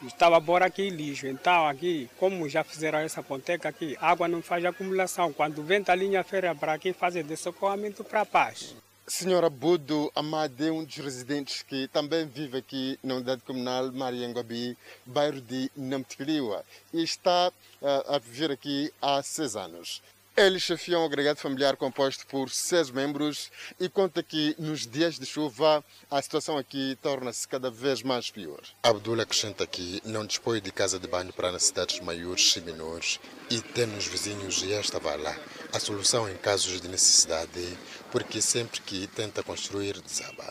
[0.06, 4.64] Estava bora aqui lixo, então aqui, como já fizeram essa ponteca aqui, água não faz
[4.64, 5.34] acumulação.
[5.34, 8.74] Quando vem a linha férrea para aqui, faz dessocorramento para a paz.
[9.08, 15.40] Senhora Budo Amade um dos residentes que também vive aqui na unidade comunal Marianguabi, bairro
[15.40, 20.02] de Namtikliwa, e está uh, a viver aqui há seis anos.
[20.36, 25.24] Ele chefia um agregado familiar composto por seis membros e conta que nos dias de
[25.24, 28.60] chuva a situação aqui torna-se cada vez mais pior.
[28.82, 33.60] Abdul acrescenta que não dispõe de casa de banho para necessidades maiores e menores e
[33.60, 35.34] tem nos vizinhos esta vala
[35.72, 37.78] a solução em casos de necessidade,
[38.16, 40.50] porque sempre que tenta construir desaba.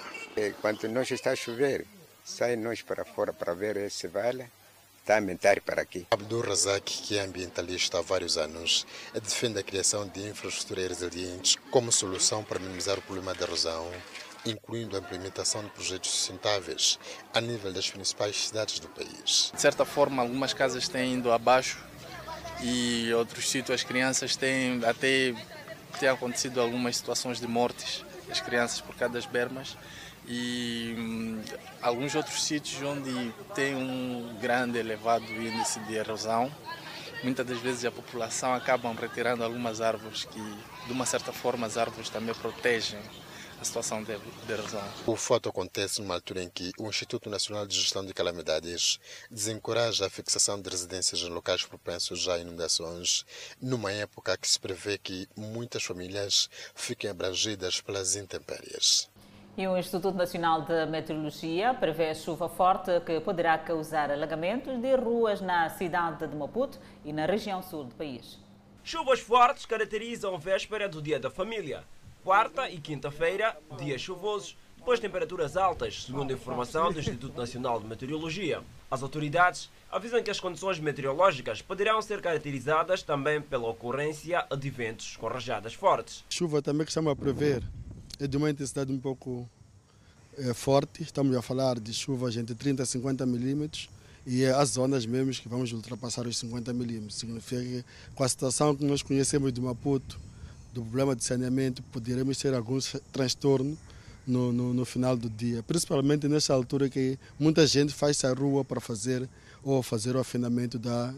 [0.61, 1.83] Quando nós está a chover,
[2.23, 4.45] sai nós para fora para ver esse vale
[4.99, 6.05] está a aumentar para aqui.
[6.11, 11.91] Abdul Razak, que é ambientalista há vários anos, defende a criação de infraestruturas resilientes como
[11.91, 13.91] solução para minimizar o problema da erosão,
[14.45, 16.99] incluindo a implementação de projetos sustentáveis
[17.33, 19.51] a nível das principais cidades do país.
[19.55, 21.83] De certa forma, algumas casas têm ido abaixo
[22.61, 25.33] e outros sítios as crianças têm até
[25.99, 29.77] tem acontecido algumas situações de mortes das crianças por causa das bermas
[30.27, 31.41] e hum,
[31.81, 36.51] alguns outros sítios onde tem um grande elevado índice de erosão.
[37.23, 40.41] Muitas das vezes a população acaba retirando algumas árvores que,
[40.85, 42.99] de uma certa forma, as árvores também protegem
[43.65, 44.83] a situação de, de erosão.
[45.07, 48.99] O fato acontece numa altura em que o Instituto Nacional de Gestão de Calamidades
[49.29, 53.25] desencoraja a fixação de residências em locais propensos a inundações,
[53.59, 59.09] numa época que se prevê que muitas famílias fiquem abrangidas pelas intempéries.
[59.57, 65.41] E o Instituto Nacional de Meteorologia prevê chuva forte que poderá causar alagamentos de ruas
[65.41, 68.37] na cidade de Maputo e na região sul do país.
[68.83, 71.83] Chuvas fortes caracterizam a véspera do Dia da Família.
[72.25, 77.85] Quarta e quinta-feira, dias chuvosos, pelas temperaturas altas, segundo a informação do Instituto Nacional de
[77.85, 78.63] Meteorologia.
[78.89, 85.15] As autoridades avisam que as condições meteorológicas poderão ser caracterizadas também pela ocorrência de ventos
[85.17, 86.25] com rajadas fortes.
[86.27, 87.61] Chuva também que estamos a prever
[88.19, 89.47] é de uma intensidade um pouco
[90.35, 93.87] é, forte, estamos a falar de chuvas entre 30 a 50 milímetros
[94.25, 97.19] e é as zonas mesmo que vamos ultrapassar os 50 milímetros.
[97.19, 100.19] Significa que com a situação que nós conhecemos de Maputo,
[100.75, 103.77] do problema de saneamento, poderemos ter alguns transtornos
[104.27, 108.65] no, no, no, final do dia, principalmente nessa altura que muita gente faz a rua
[108.65, 109.29] para fazer
[109.63, 111.13] ou fazer o afinamento da,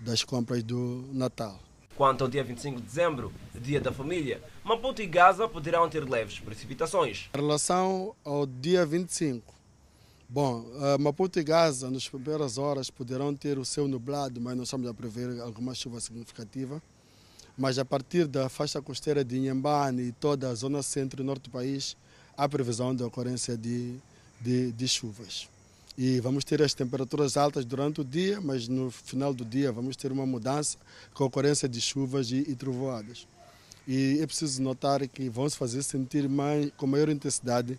[0.00, 1.60] das compras do Natal.
[1.94, 6.40] Quanto ao dia 25 de dezembro, dia da família, Maputo e Gaza poderão ter leves
[6.40, 7.28] precipitações.
[7.34, 9.54] Em relação ao dia 25,
[10.28, 10.64] bom,
[10.98, 14.94] Maputo e Gaza nas primeiras horas poderão ter o céu nublado, mas nós estamos a
[14.94, 16.82] prever alguma chuva significativa.
[17.58, 21.42] Mas a partir da faixa costeira de Inhambane e toda a zona centro e norte
[21.42, 21.96] do país,
[22.36, 23.96] há previsão de ocorrência de,
[24.40, 25.48] de, de chuvas
[25.98, 29.96] e vamos ter as temperaturas altas durante o dia, mas no final do dia vamos
[29.96, 30.78] ter uma mudança
[31.12, 33.26] com a ocorrência de chuvas e, e trovoadas.
[33.84, 37.76] E é preciso notar que vão se fazer sentir mais, com maior intensidade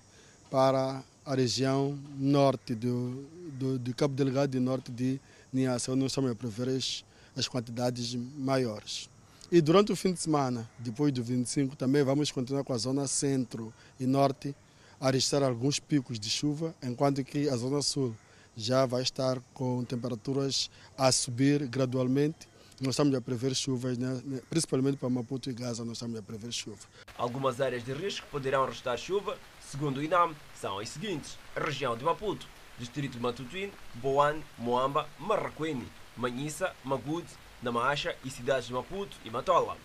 [0.51, 3.23] para a região norte do,
[3.57, 5.17] do, do Cabo Delgado e norte de
[5.53, 7.05] Niassa, onde nós estamos a prever as,
[7.37, 9.09] as quantidades maiores.
[9.51, 13.07] E durante o fim de semana, depois do 25, também vamos continuar com a zona
[13.07, 14.55] centro e norte,
[15.01, 18.15] a registrar alguns picos de chuva, enquanto que a zona sul
[18.55, 22.47] já vai estar com temperaturas a subir gradualmente.
[22.79, 24.21] Nós estamos a prever chuvas, né?
[24.51, 26.85] principalmente para Maputo e Gaza, nós estamos a prever chuva.
[27.17, 29.35] Algumas áreas de risco poderão restar chuva,
[29.67, 32.47] segundo o INAM, são as seguintes: região de Maputo,
[32.77, 37.27] distrito de Matutuíne, Boane, Moamba, Marraquene, Manhissa, Magude,
[37.61, 39.75] Namacha e cidades de Maputo e Matola.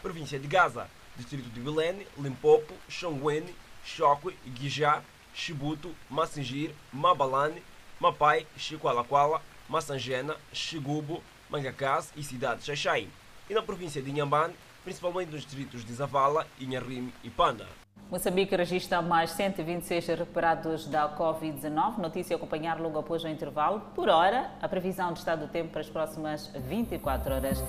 [0.00, 5.02] Província de Gaza, distrito de Belém, Limpopo, Xanguene, Chokwe, Guijá,
[5.34, 7.62] Chibuto, Massingir, Mabalane,
[8.00, 13.08] Mapai, Chiqualaquala, Massangena, Xigubo, Mangacás e cidade de Xaxai.
[13.48, 17.83] E na província de Inhambane, principalmente nos distritos de Zavala, Inharime e Panda.
[18.10, 21.98] Moçambique registra mais 126 recuperados da Covid-19.
[21.98, 23.80] Notícia a acompanhar logo após o intervalo.
[23.94, 27.64] Por hora, a previsão de estado do tempo para as próximas 24 horas.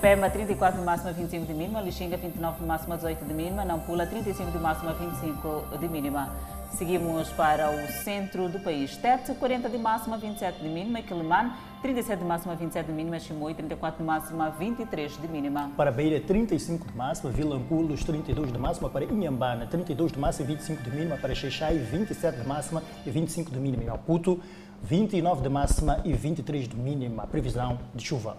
[0.00, 1.80] Pema, 34 de máxima, 25 de mínima.
[1.80, 3.64] Lixinga, 29 de máxima, 18 de mínima.
[3.64, 6.36] Nampula, 35 de máxima, 25 de mínima.
[6.70, 8.96] Seguimos para o centro do país.
[8.96, 11.02] Tete, 40 de máxima, 27 de mínima.
[11.02, 11.52] Quilimane,
[11.82, 13.18] 37 de máxima, 27 de mínima.
[13.18, 15.72] Chimoio, 34 de máxima, 23 de mínima.
[15.76, 17.30] Para Beira, 35 de máxima.
[17.30, 18.88] Vilanculos, 32 de máxima.
[18.88, 21.16] Para Inhambana, 32 de máxima e 25 de mínima.
[21.16, 23.82] Para Xeixai, 27 de máxima e 25 de mínima.
[23.82, 24.40] Em Maputo,
[24.82, 27.26] 29 de máxima e 23 de mínima.
[27.26, 28.36] Previsão de chuva.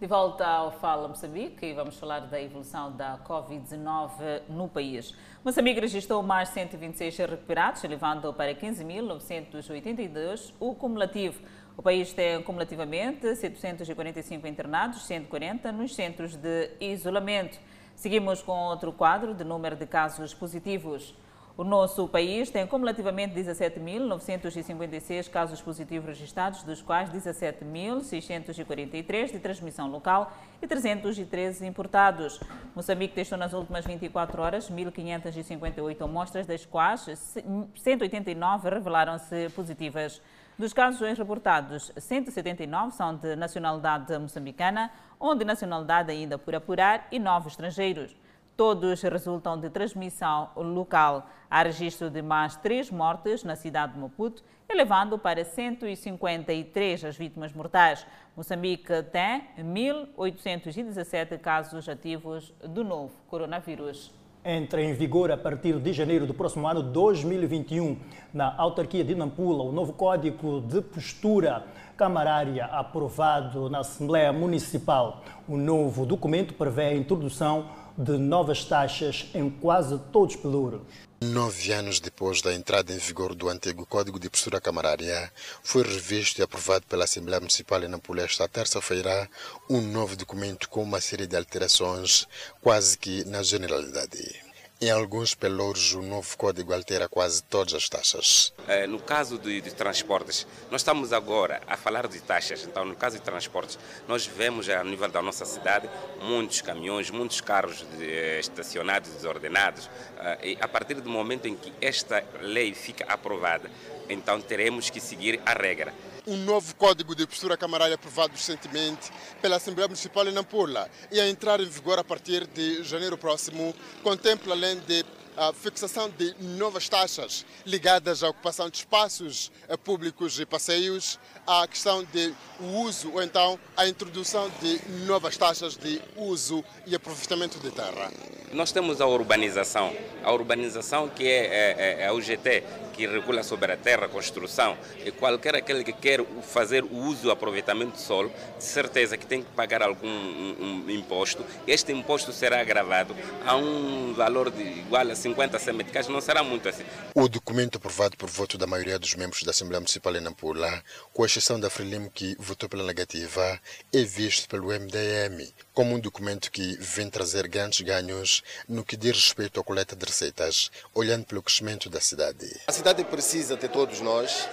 [0.00, 5.14] De volta ao Fala Moçambique e vamos falar da evolução da Covid-19 no país.
[5.44, 11.40] Moçambique registrou mais 126 recuperados, elevando para 15.982 o cumulativo.
[11.76, 17.56] O país tem cumulativamente 745 internados, 140 nos centros de isolamento.
[17.94, 21.14] Seguimos com outro quadro de número de casos positivos.
[21.56, 30.32] O nosso país tem cumulativamente 17.956 casos positivos registrados, dos quais 17.643 de transmissão local
[30.60, 32.40] e 313 importados.
[32.74, 37.36] Moçambique testou nas últimas 24 horas 1.558 amostras, das quais
[37.76, 40.20] 189 revelaram-se positivas.
[40.58, 44.90] Dos casos hoje reportados, 179 são de nacionalidade moçambicana,
[45.20, 48.23] onde nacionalidade ainda por apurar, e 9 estrangeiros.
[48.56, 51.28] Todos resultam de transmissão local.
[51.50, 57.52] Há registro de mais três mortes na cidade de Maputo, elevando para 153 as vítimas
[57.52, 58.06] mortais.
[58.36, 64.12] Moçambique tem 1.817 casos ativos do novo coronavírus.
[64.44, 67.98] Entra em vigor a partir de janeiro do próximo ano 2021.
[68.32, 71.64] Na autarquia de Nampula, o novo Código de Postura
[71.96, 75.22] Camarária aprovado na Assembleia Municipal.
[75.48, 80.80] O novo documento prevê a introdução de novas taxas em quase todos os pelouros.
[81.22, 85.32] Nove anos depois da entrada em vigor do antigo Código de Postura Camarária,
[85.62, 89.30] foi revisto e aprovado pela Assembleia Municipal em Nampula esta terça-feira
[89.70, 92.26] um novo documento com uma série de alterações,
[92.60, 94.43] quase que na generalidade.
[94.84, 98.52] Em alguns pelouros, o novo código altera quase todas as taxas.
[98.68, 102.64] Eh, no caso de, de, transportes, nós estamos agora a falar de taxas.
[102.64, 105.88] Então, no caso de transportes, nós vemos a nível da nossa cidade
[106.20, 109.88] muitos caminhões, muitos carros de, eh, estacionados, desordenados.
[110.18, 113.70] Eh, e a partir do momento em que esta lei fica aprovada,
[114.06, 115.94] então teremos que seguir a regra
[116.26, 119.10] um novo código de postura camarária aprovado recentemente
[119.42, 123.74] pela Assembleia Municipal de Nampula e a entrar em vigor a partir de janeiro próximo,
[124.02, 125.04] contempla além de
[125.36, 131.66] a fixação de novas taxas ligadas à ocupação de espaços eh, públicos e passeios, a
[131.66, 137.70] questão de uso ou então a introdução de novas taxas de uso e aproveitamento de
[137.70, 138.10] terra.
[138.52, 142.62] Nós temos a urbanização, a urbanização que é, é, é, é a UGT,
[142.94, 147.26] que regula sobre a terra, a construção, e qualquer aquele que quer fazer o uso
[147.26, 151.44] e aproveitamento do solo, de certeza que tem que pagar algum um, um imposto.
[151.66, 156.68] Este imposto será agravado a um valor de, igual a 50 CMTCs, não será muito
[156.68, 156.84] assim.
[157.14, 160.82] O documento aprovado por voto da maioria dos membros da Assembleia Municipal em Nampula,
[161.14, 163.58] com exceção da Frelimo que votou pela negativa,
[163.92, 169.16] é visto pelo MDM como um documento que vem trazer grandes ganhos no que diz
[169.16, 172.46] respeito à coleta de receitas, olhando pelo crescimento da cidade.
[172.66, 174.46] A cidade precisa de todos nós,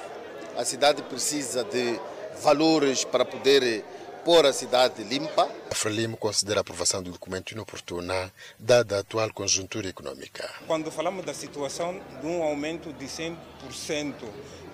[0.55, 1.99] a cidade precisa de
[2.41, 3.83] valores para poder
[4.23, 5.49] pôr a cidade limpa.
[5.69, 10.49] A Frelimo considera a aprovação do documento inoportuna, dada a atual conjuntura econômica.
[10.67, 13.35] Quando falamos da situação de um aumento de 100%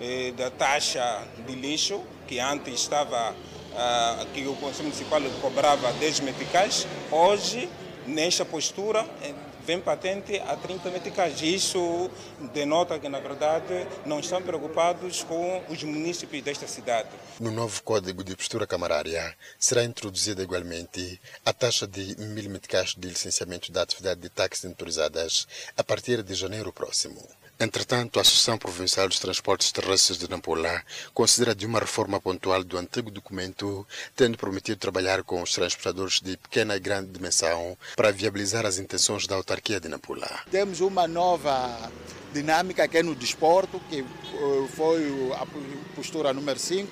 [0.00, 3.34] eh, da taxa de lixo, que antes estava,
[3.74, 7.68] ah, que o Conselho Municipal cobrava 10 meticais, hoje,
[8.06, 9.32] nesta postura, eh,
[9.68, 11.42] vem patente a 30 meticais.
[11.42, 12.10] Isso
[12.54, 17.10] denota que, na verdade, não estão preocupados com os municípios desta cidade.
[17.38, 23.08] No novo Código de Postura Camarária, será introduzida igualmente a taxa de mil meticais de
[23.08, 25.46] licenciamento da atividade de táxis autorizadas
[25.76, 27.20] a partir de janeiro próximo.
[27.60, 30.80] Entretanto, a Associação Provincial dos Transportes Terrestres de Nampula
[31.12, 33.84] considera de uma reforma pontual do antigo documento,
[34.14, 39.26] tendo prometido trabalhar com os transportadores de pequena e grande dimensão para viabilizar as intenções
[39.26, 40.28] da autarquia de Nampula.
[40.52, 41.90] Temos uma nova
[42.32, 45.44] dinâmica que é no desporto, que eh, foi a
[45.96, 46.88] postura número 5,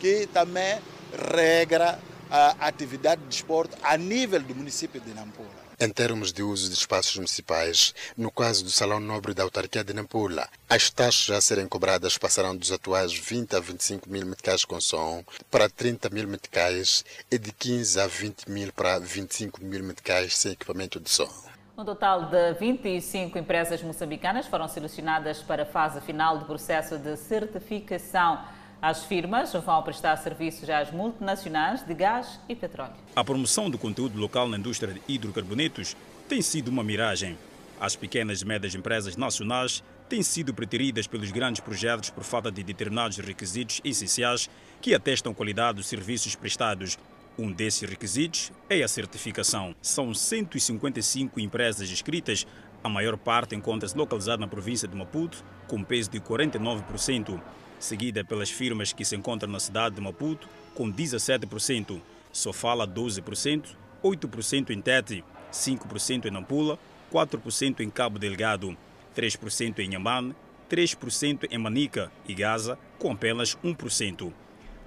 [0.00, 0.80] que também
[1.12, 1.96] regra
[2.28, 6.74] a atividade de desporto a nível do município de Nampula em termos de uso de
[6.74, 11.68] espaços municipais, no caso do Salão Nobre da Autarquia de Nampula, as taxas a serem
[11.68, 17.04] cobradas passarão dos atuais 20 a 25 mil meticais com som para 30 mil meticais
[17.30, 21.28] e de 15 a 20 mil para 25 mil meticais sem equipamento de som.
[21.76, 27.16] Um total de 25 empresas moçambicanas foram selecionadas para a fase final do processo de
[27.16, 28.42] certificação.
[28.80, 32.94] As firmas vão prestar serviços às multinacionais de gás e petróleo.
[33.14, 35.96] A promoção do conteúdo local na indústria de hidrocarbonetos
[36.28, 37.36] tem sido uma miragem.
[37.80, 42.62] As pequenas e médias empresas nacionais têm sido preteridas pelos grandes projetos por falta de
[42.62, 44.48] determinados requisitos essenciais
[44.80, 46.96] que atestam qualidade dos serviços prestados.
[47.36, 49.74] Um desses requisitos é a certificação.
[49.82, 52.46] São 155 empresas inscritas,
[52.82, 57.40] a maior parte encontra-se localizada na província de Maputo, com peso de 49%
[57.78, 62.00] seguida pelas firmas que se encontram na cidade de Maputo, com 17%,
[62.32, 63.64] Sofala 12%,
[64.02, 66.78] 8% em Tete, 5% em Nampula,
[67.12, 68.76] 4% em Cabo Delgado,
[69.16, 70.34] 3% em Yamane,
[70.70, 74.32] 3% em Manica e Gaza, com apenas 1%.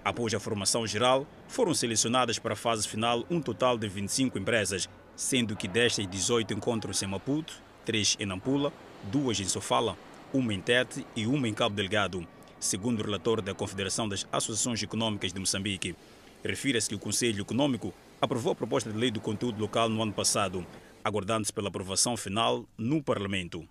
[0.04, 4.88] Após a formação geral, foram selecionadas para a fase final um total de 25 empresas,
[5.16, 7.54] sendo que destas 18 encontram-se em Maputo,
[7.86, 8.72] 3 em Nampula,
[9.04, 9.98] 2 em Sofala,
[10.34, 12.28] 1 em Tete e 1 em Cabo Delgado
[12.62, 15.96] segundo o relator da Confederação das Associações Econômicas de Moçambique.
[16.46, 20.14] Refira-se que o Conselho Econômico aprovou a proposta de lei do conteúdo local no ano
[20.14, 20.66] passado,
[21.04, 23.68] aguardando-se pela aprovação final no Parlamento.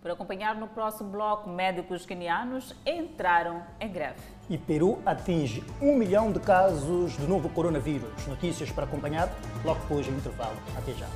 [0.00, 4.20] Para acompanhar no próximo bloco, médicos quenianos entraram em greve.
[4.48, 8.26] E Peru atinge um milhão de casos do novo coronavírus.
[8.28, 9.28] Notícias para acompanhar
[9.64, 10.56] logo depois do intervalo.
[10.76, 11.08] Até já.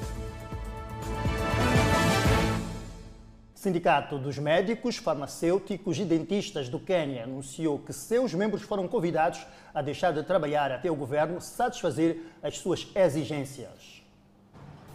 [3.62, 9.80] Sindicato dos Médicos, Farmacêuticos e Dentistas do Quênia anunciou que seus membros foram convidados a
[9.80, 14.02] deixar de trabalhar até o governo satisfazer as suas exigências.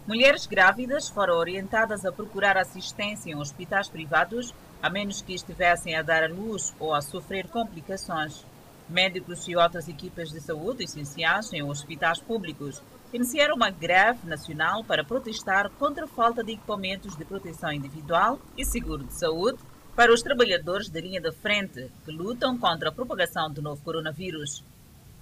[0.06, 4.52] Mulheres grávidas foram orientadas a procurar assistência em hospitais privados,
[4.82, 8.44] a menos que estivessem a dar à luz ou a sofrer complicações.
[8.86, 12.82] Médicos e outras equipas de saúde essenciais em hospitais públicos
[13.12, 18.64] iniciaram uma greve nacional para protestar contra a falta de equipamentos de proteção individual e
[18.64, 19.58] seguro de saúde
[19.96, 24.62] para os trabalhadores da linha da frente que lutam contra a propagação do novo coronavírus.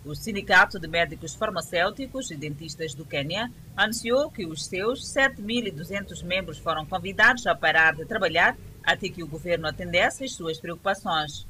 [0.04, 6.58] O Sindicato de Médicos Farmacêuticos e Dentistas do Quênia anunciou que os seus 7.200 membros
[6.58, 11.46] foram convidados a parar de trabalhar até que o governo atendesse às suas preocupações.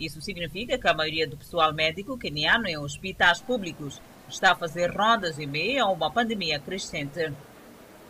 [0.00, 4.00] Isso significa que a maioria do pessoal médico queniano em hospitais públicos
[4.30, 7.32] está a fazer rondas em meio a uma pandemia crescente.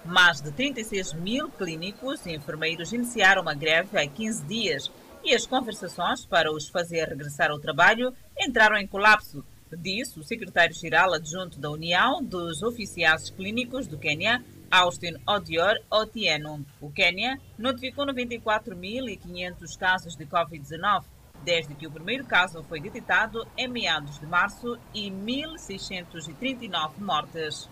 [0.05, 4.91] Mais de 36 mil clínicos e enfermeiros iniciaram uma greve há 15 dias
[5.23, 9.45] e as conversações para os fazer regressar ao trabalho entraram em colapso
[9.77, 16.65] Disse o secretário-geral adjunto da União dos Oficiais Clínicos do Quênia, Austin Odior Otieno.
[16.81, 21.05] O Quênia notificou 94.500 casos de Covid-19,
[21.45, 27.69] desde que o primeiro caso foi detectado em meados de março e 1.639 mortes.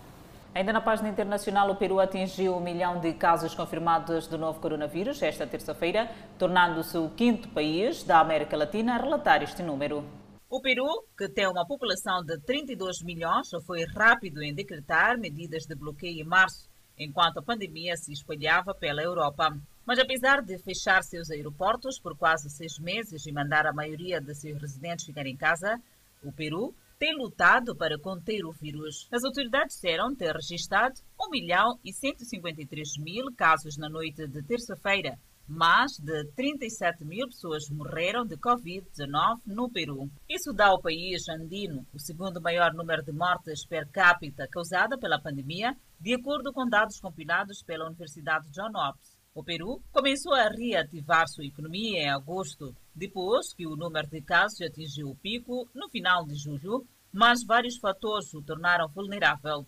[0.53, 5.21] Ainda na página internacional, o Peru atingiu um milhão de casos confirmados do novo coronavírus
[5.21, 6.09] esta terça-feira,
[6.39, 10.03] tornando-se o quinto país da América Latina a relatar este número.
[10.49, 15.75] O Peru, que tem uma população de 32 milhões, foi rápido em decretar medidas de
[15.75, 16.67] bloqueio em março,
[16.97, 19.55] enquanto a pandemia se espalhava pela Europa.
[19.89, 24.35] Mas apesar de fechar seus aeroportos por quase seis meses e mandar a maioria de
[24.35, 25.81] seus residentes ficar em casa,
[26.23, 29.07] o Peru tem lutado para conter o vírus.
[29.11, 35.17] As autoridades disseram ter registrado 1 milhão e 153 mil casos na noite de terça-feira,
[35.47, 40.07] mais de 37 mil pessoas morreram de Covid-19 no Peru.
[40.29, 45.19] Isso dá ao país andino o segundo maior número de mortes per capita causada pela
[45.19, 49.18] pandemia, de acordo com dados compilados pela Universidade John Hopkins.
[49.33, 54.59] O Peru começou a reativar sua economia em agosto, depois que o número de casos
[54.59, 59.67] atingiu o pico no final de julho, mas vários fatores o tornaram vulnerável.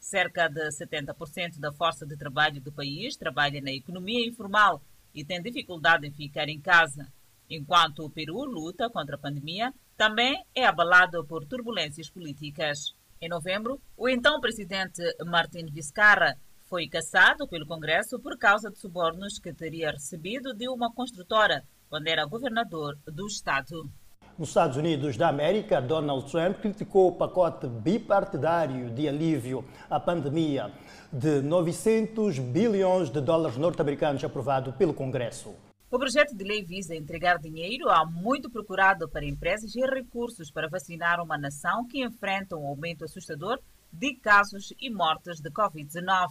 [0.00, 4.82] Cerca de 70% da força de trabalho do país trabalha na economia informal,
[5.14, 7.06] e tem dificuldade em ficar em casa.
[7.48, 12.92] Enquanto o Peru luta contra a pandemia, também é abalado por turbulências políticas.
[13.20, 16.36] Em novembro, o então presidente Martin Vizcarra
[16.68, 22.06] foi cassado pelo Congresso por causa de subornos que teria recebido de uma construtora quando
[22.08, 23.90] era governador do estado.
[24.38, 30.70] Nos Estados Unidos da América, Donald Trump criticou o pacote bipartidário de alívio à pandemia
[31.12, 35.54] de 900 bilhões de dólares norte-americanos aprovado pelo Congresso.
[35.90, 40.68] O projeto de lei visa entregar dinheiro há muito procurado para empresas e recursos para
[40.68, 43.58] vacinar uma nação que enfrenta um aumento assustador
[43.90, 46.28] de casos e mortes de Covid-19.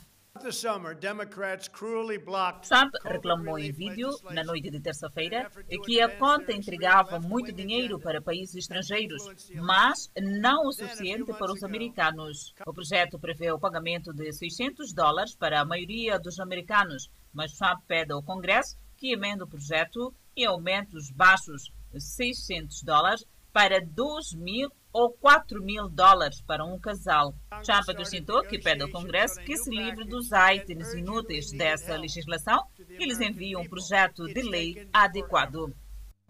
[2.67, 5.51] Trump reclamou em vídeo, na noite de terça-feira,
[5.85, 9.23] que a conta entregava muito dinheiro para países estrangeiros,
[9.55, 12.53] mas não o suficiente para os americanos.
[12.65, 17.81] O projeto prevê o pagamento de 600 dólares para a maioria dos americanos, mas Trump
[17.87, 24.33] pede ao Congresso que emenda o projeto e aumente os baixos 600 dólares para 2
[24.33, 27.33] mil ou 4 mil dólares para um casal.
[27.63, 33.05] Trump acrescentou que pede ao Congresso que se livre dos itens inúteis dessa legislação e
[33.05, 35.73] lhes envie um projeto de lei adequado.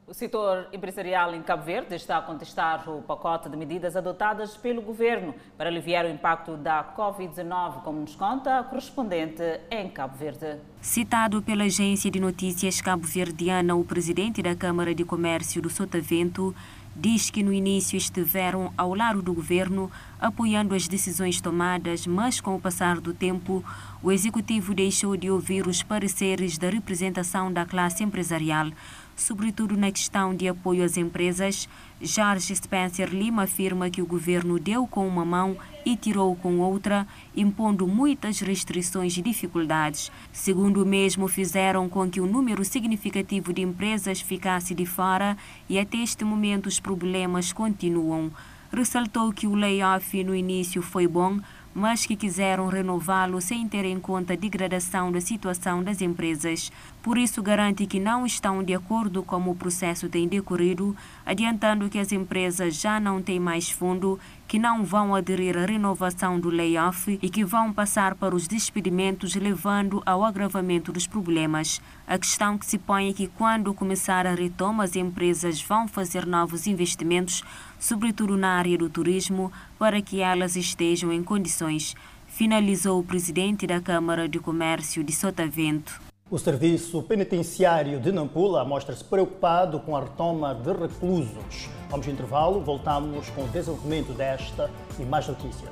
[0.08, 4.82] O setor empresarial em Cabo Verde está a contestar o pacote de medidas adotadas pelo
[4.82, 10.62] governo para aliviar o impacto da Covid-19, como nos conta a correspondente em Cabo Verde.
[10.82, 16.56] Citado pela agência de notícias cabo-verdiana, o presidente da Câmara de Comércio do Sotavento
[17.00, 22.56] diz que no início estiveram ao lado do governo, apoiando as decisões tomadas, mas com
[22.56, 23.64] o passar do tempo,
[24.02, 28.72] o executivo deixou de ouvir os pareceres da representação da classe empresarial
[29.18, 31.68] sobretudo na questão de apoio às empresas.
[32.00, 37.08] Jorge Spencer Lima afirma que o governo deu com uma mão e tirou com outra,
[37.36, 40.12] impondo muitas restrições e dificuldades.
[40.32, 45.36] Segundo o mesmo, fizeram com que um número significativo de empresas ficasse de fora
[45.68, 48.32] e até este momento os problemas continuam.
[48.72, 51.40] Ressaltou que o layoff no início foi bom,
[51.78, 56.72] mas que quiseram renová-lo sem ter em conta a degradação da situação das empresas.
[57.04, 62.00] Por isso, garante que não estão de acordo com o processo tem decorrido, adiantando que
[62.00, 67.20] as empresas já não têm mais fundo, que não vão aderir à renovação do layoff
[67.22, 71.80] e que vão passar para os despedimentos, levando ao agravamento dos problemas.
[72.08, 76.26] A questão que se põe é que, quando começar a retoma, as empresas vão fazer
[76.26, 77.44] novos investimentos
[77.80, 81.96] sobretudo na área do turismo, para que elas estejam em condições,
[82.28, 86.02] finalizou o presidente da Câmara de Comércio de Sotavento.
[86.30, 91.70] O Serviço Penitenciário de Nampula mostra-se preocupado com a retoma de reclusos.
[91.90, 94.70] Vamos ao intervalo, voltamos com o desenvolvimento desta
[95.00, 95.72] e mais notícias.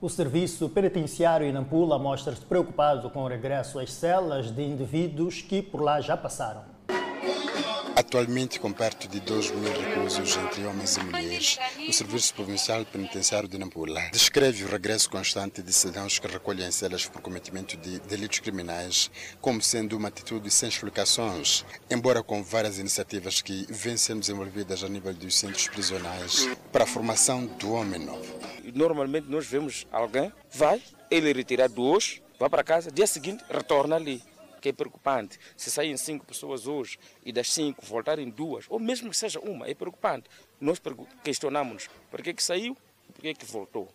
[0.00, 5.60] O Serviço Penitenciário em Nampula mostra-se preocupado com o regresso às celas de indivíduos que
[5.60, 6.62] por lá já passaram.
[7.96, 13.48] Atualmente, com perto de 2 mil reclusos entre homens e mulheres, o Serviço Provincial Penitenciário
[13.48, 18.40] de Nampula descreve o regresso constante de cidadãos que recolhem celas por cometimento de delitos
[18.40, 24.84] criminais como sendo uma atitude sem explicações, embora com várias iniciativas que vêm sendo desenvolvidas
[24.84, 28.38] a nível dos centros prisionais para a formação do homem novo.
[28.74, 34.22] Normalmente nós vemos alguém, vai, ele retira duas, vai para casa, dia seguinte retorna ali
[34.66, 35.38] que é preocupante.
[35.56, 39.68] Se saem cinco pessoas hoje e das cinco voltarem duas, ou mesmo que seja uma,
[39.68, 40.28] é preocupante.
[40.60, 40.82] Nós
[41.22, 42.76] questionamos por que, que saiu
[43.08, 43.88] e por que, que voltou.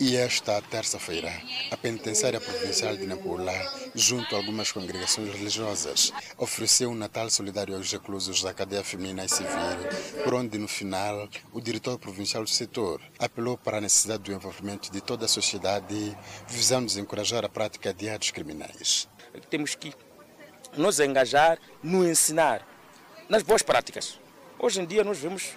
[0.00, 1.30] E esta terça-feira,
[1.70, 3.52] a Penitenciária Provincial de Nampula,
[3.94, 9.28] junto a algumas congregações religiosas, ofereceu um Natal solidário aos reclusos da cadeia feminina e
[9.28, 14.32] civil, por onde, no final, o diretor provincial do setor apelou para a necessidade do
[14.32, 16.16] envolvimento de toda a sociedade,
[16.48, 19.08] visando encorajar a prática de atos criminais.
[19.50, 19.92] Temos que
[20.76, 22.66] nos engajar no ensinar,
[23.28, 24.18] nas boas práticas.
[24.58, 25.52] Hoje em dia nós vemos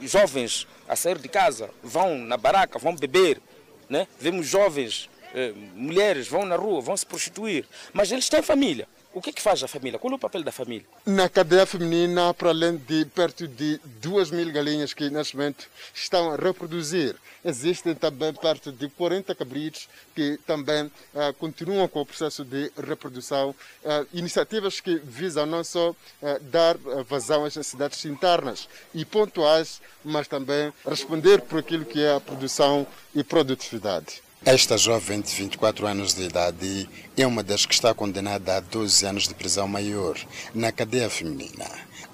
[0.00, 3.40] jovens a sair de casa, vão na baraca, vão beber,
[3.88, 4.06] né?
[4.18, 8.88] vemos jovens, eh, mulheres, vão na rua, vão se prostituir, mas eles têm família.
[9.14, 9.98] O que, é que faz a família?
[9.98, 10.86] Qual é o papel da família?
[11.04, 16.32] Na cadeia feminina, para além de perto de 2 mil galinhas que neste momento estão
[16.32, 22.42] a reproduzir, existem também perto de 40 cabritos que também uh, continuam com o processo
[22.42, 23.50] de reprodução.
[23.84, 25.96] Uh, iniciativas que visam não só uh,
[26.44, 32.20] dar vazão às necessidades internas e pontuais, mas também responder por aquilo que é a
[32.20, 34.22] produção e produtividade.
[34.44, 39.06] Esta jovem de 24 anos de idade é uma das que está condenada a 12
[39.06, 40.18] anos de prisão maior
[40.52, 41.64] na cadeia feminina.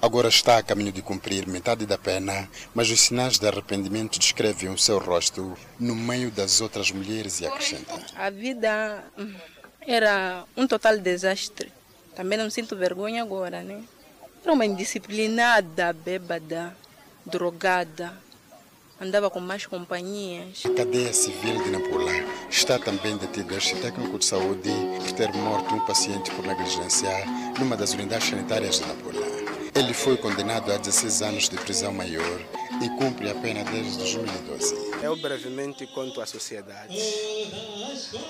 [0.01, 4.69] Agora está a caminho de cumprir metade da pena, mas os sinais de arrependimento descrevem
[4.69, 7.99] o seu rosto no meio das outras mulheres e acrescenta.
[8.15, 9.03] A vida
[9.81, 11.73] era um total desastre.
[12.15, 13.83] Também não sinto vergonha agora, né?
[14.45, 16.77] Era uma indisciplinada, bêbada,
[17.25, 18.28] drogada
[19.01, 20.63] andava com mais companhias.
[20.65, 22.13] A cadeia civil de Nampula
[22.51, 27.11] está também detido este técnico de saúde por ter morto um paciente por negligência
[27.59, 29.27] numa das unidades sanitárias de Nampula.
[29.75, 32.41] Ele foi condenado a 16 anos de prisão maior
[32.83, 34.75] e cumpre a pena desde 2012.
[35.03, 36.99] Eu brevemente conto à sociedade.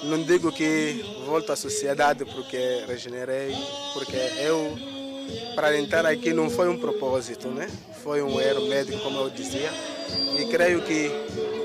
[0.02, 3.54] Não digo que volto à sociedade porque regenerei,
[3.94, 4.97] porque eu
[5.54, 7.68] para entrar aqui não foi um propósito, né?
[8.02, 9.70] Foi um erro médico, como eu dizia.
[10.38, 11.10] E creio que,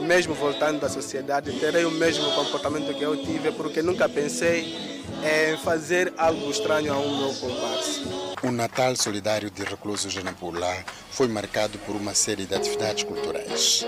[0.01, 4.75] mesmo voltando à sociedade, terei o mesmo comportamento que eu tive, porque nunca pensei
[5.23, 8.01] em fazer algo estranho ao meu comparsa.
[8.43, 13.85] O Natal Solidário de Reclusos de Nampula foi marcado por uma série de atividades culturais.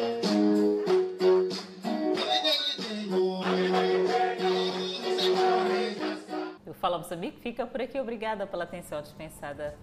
[6.75, 7.99] O Fala Moçambique fica por aqui.
[7.99, 9.75] Obrigada pela atenção dispensada.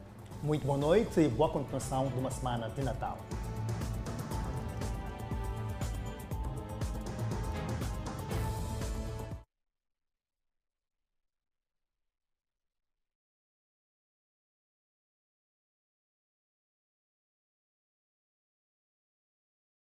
[0.43, 3.19] Muito boa noite e boa continuação de uma semana de Natal.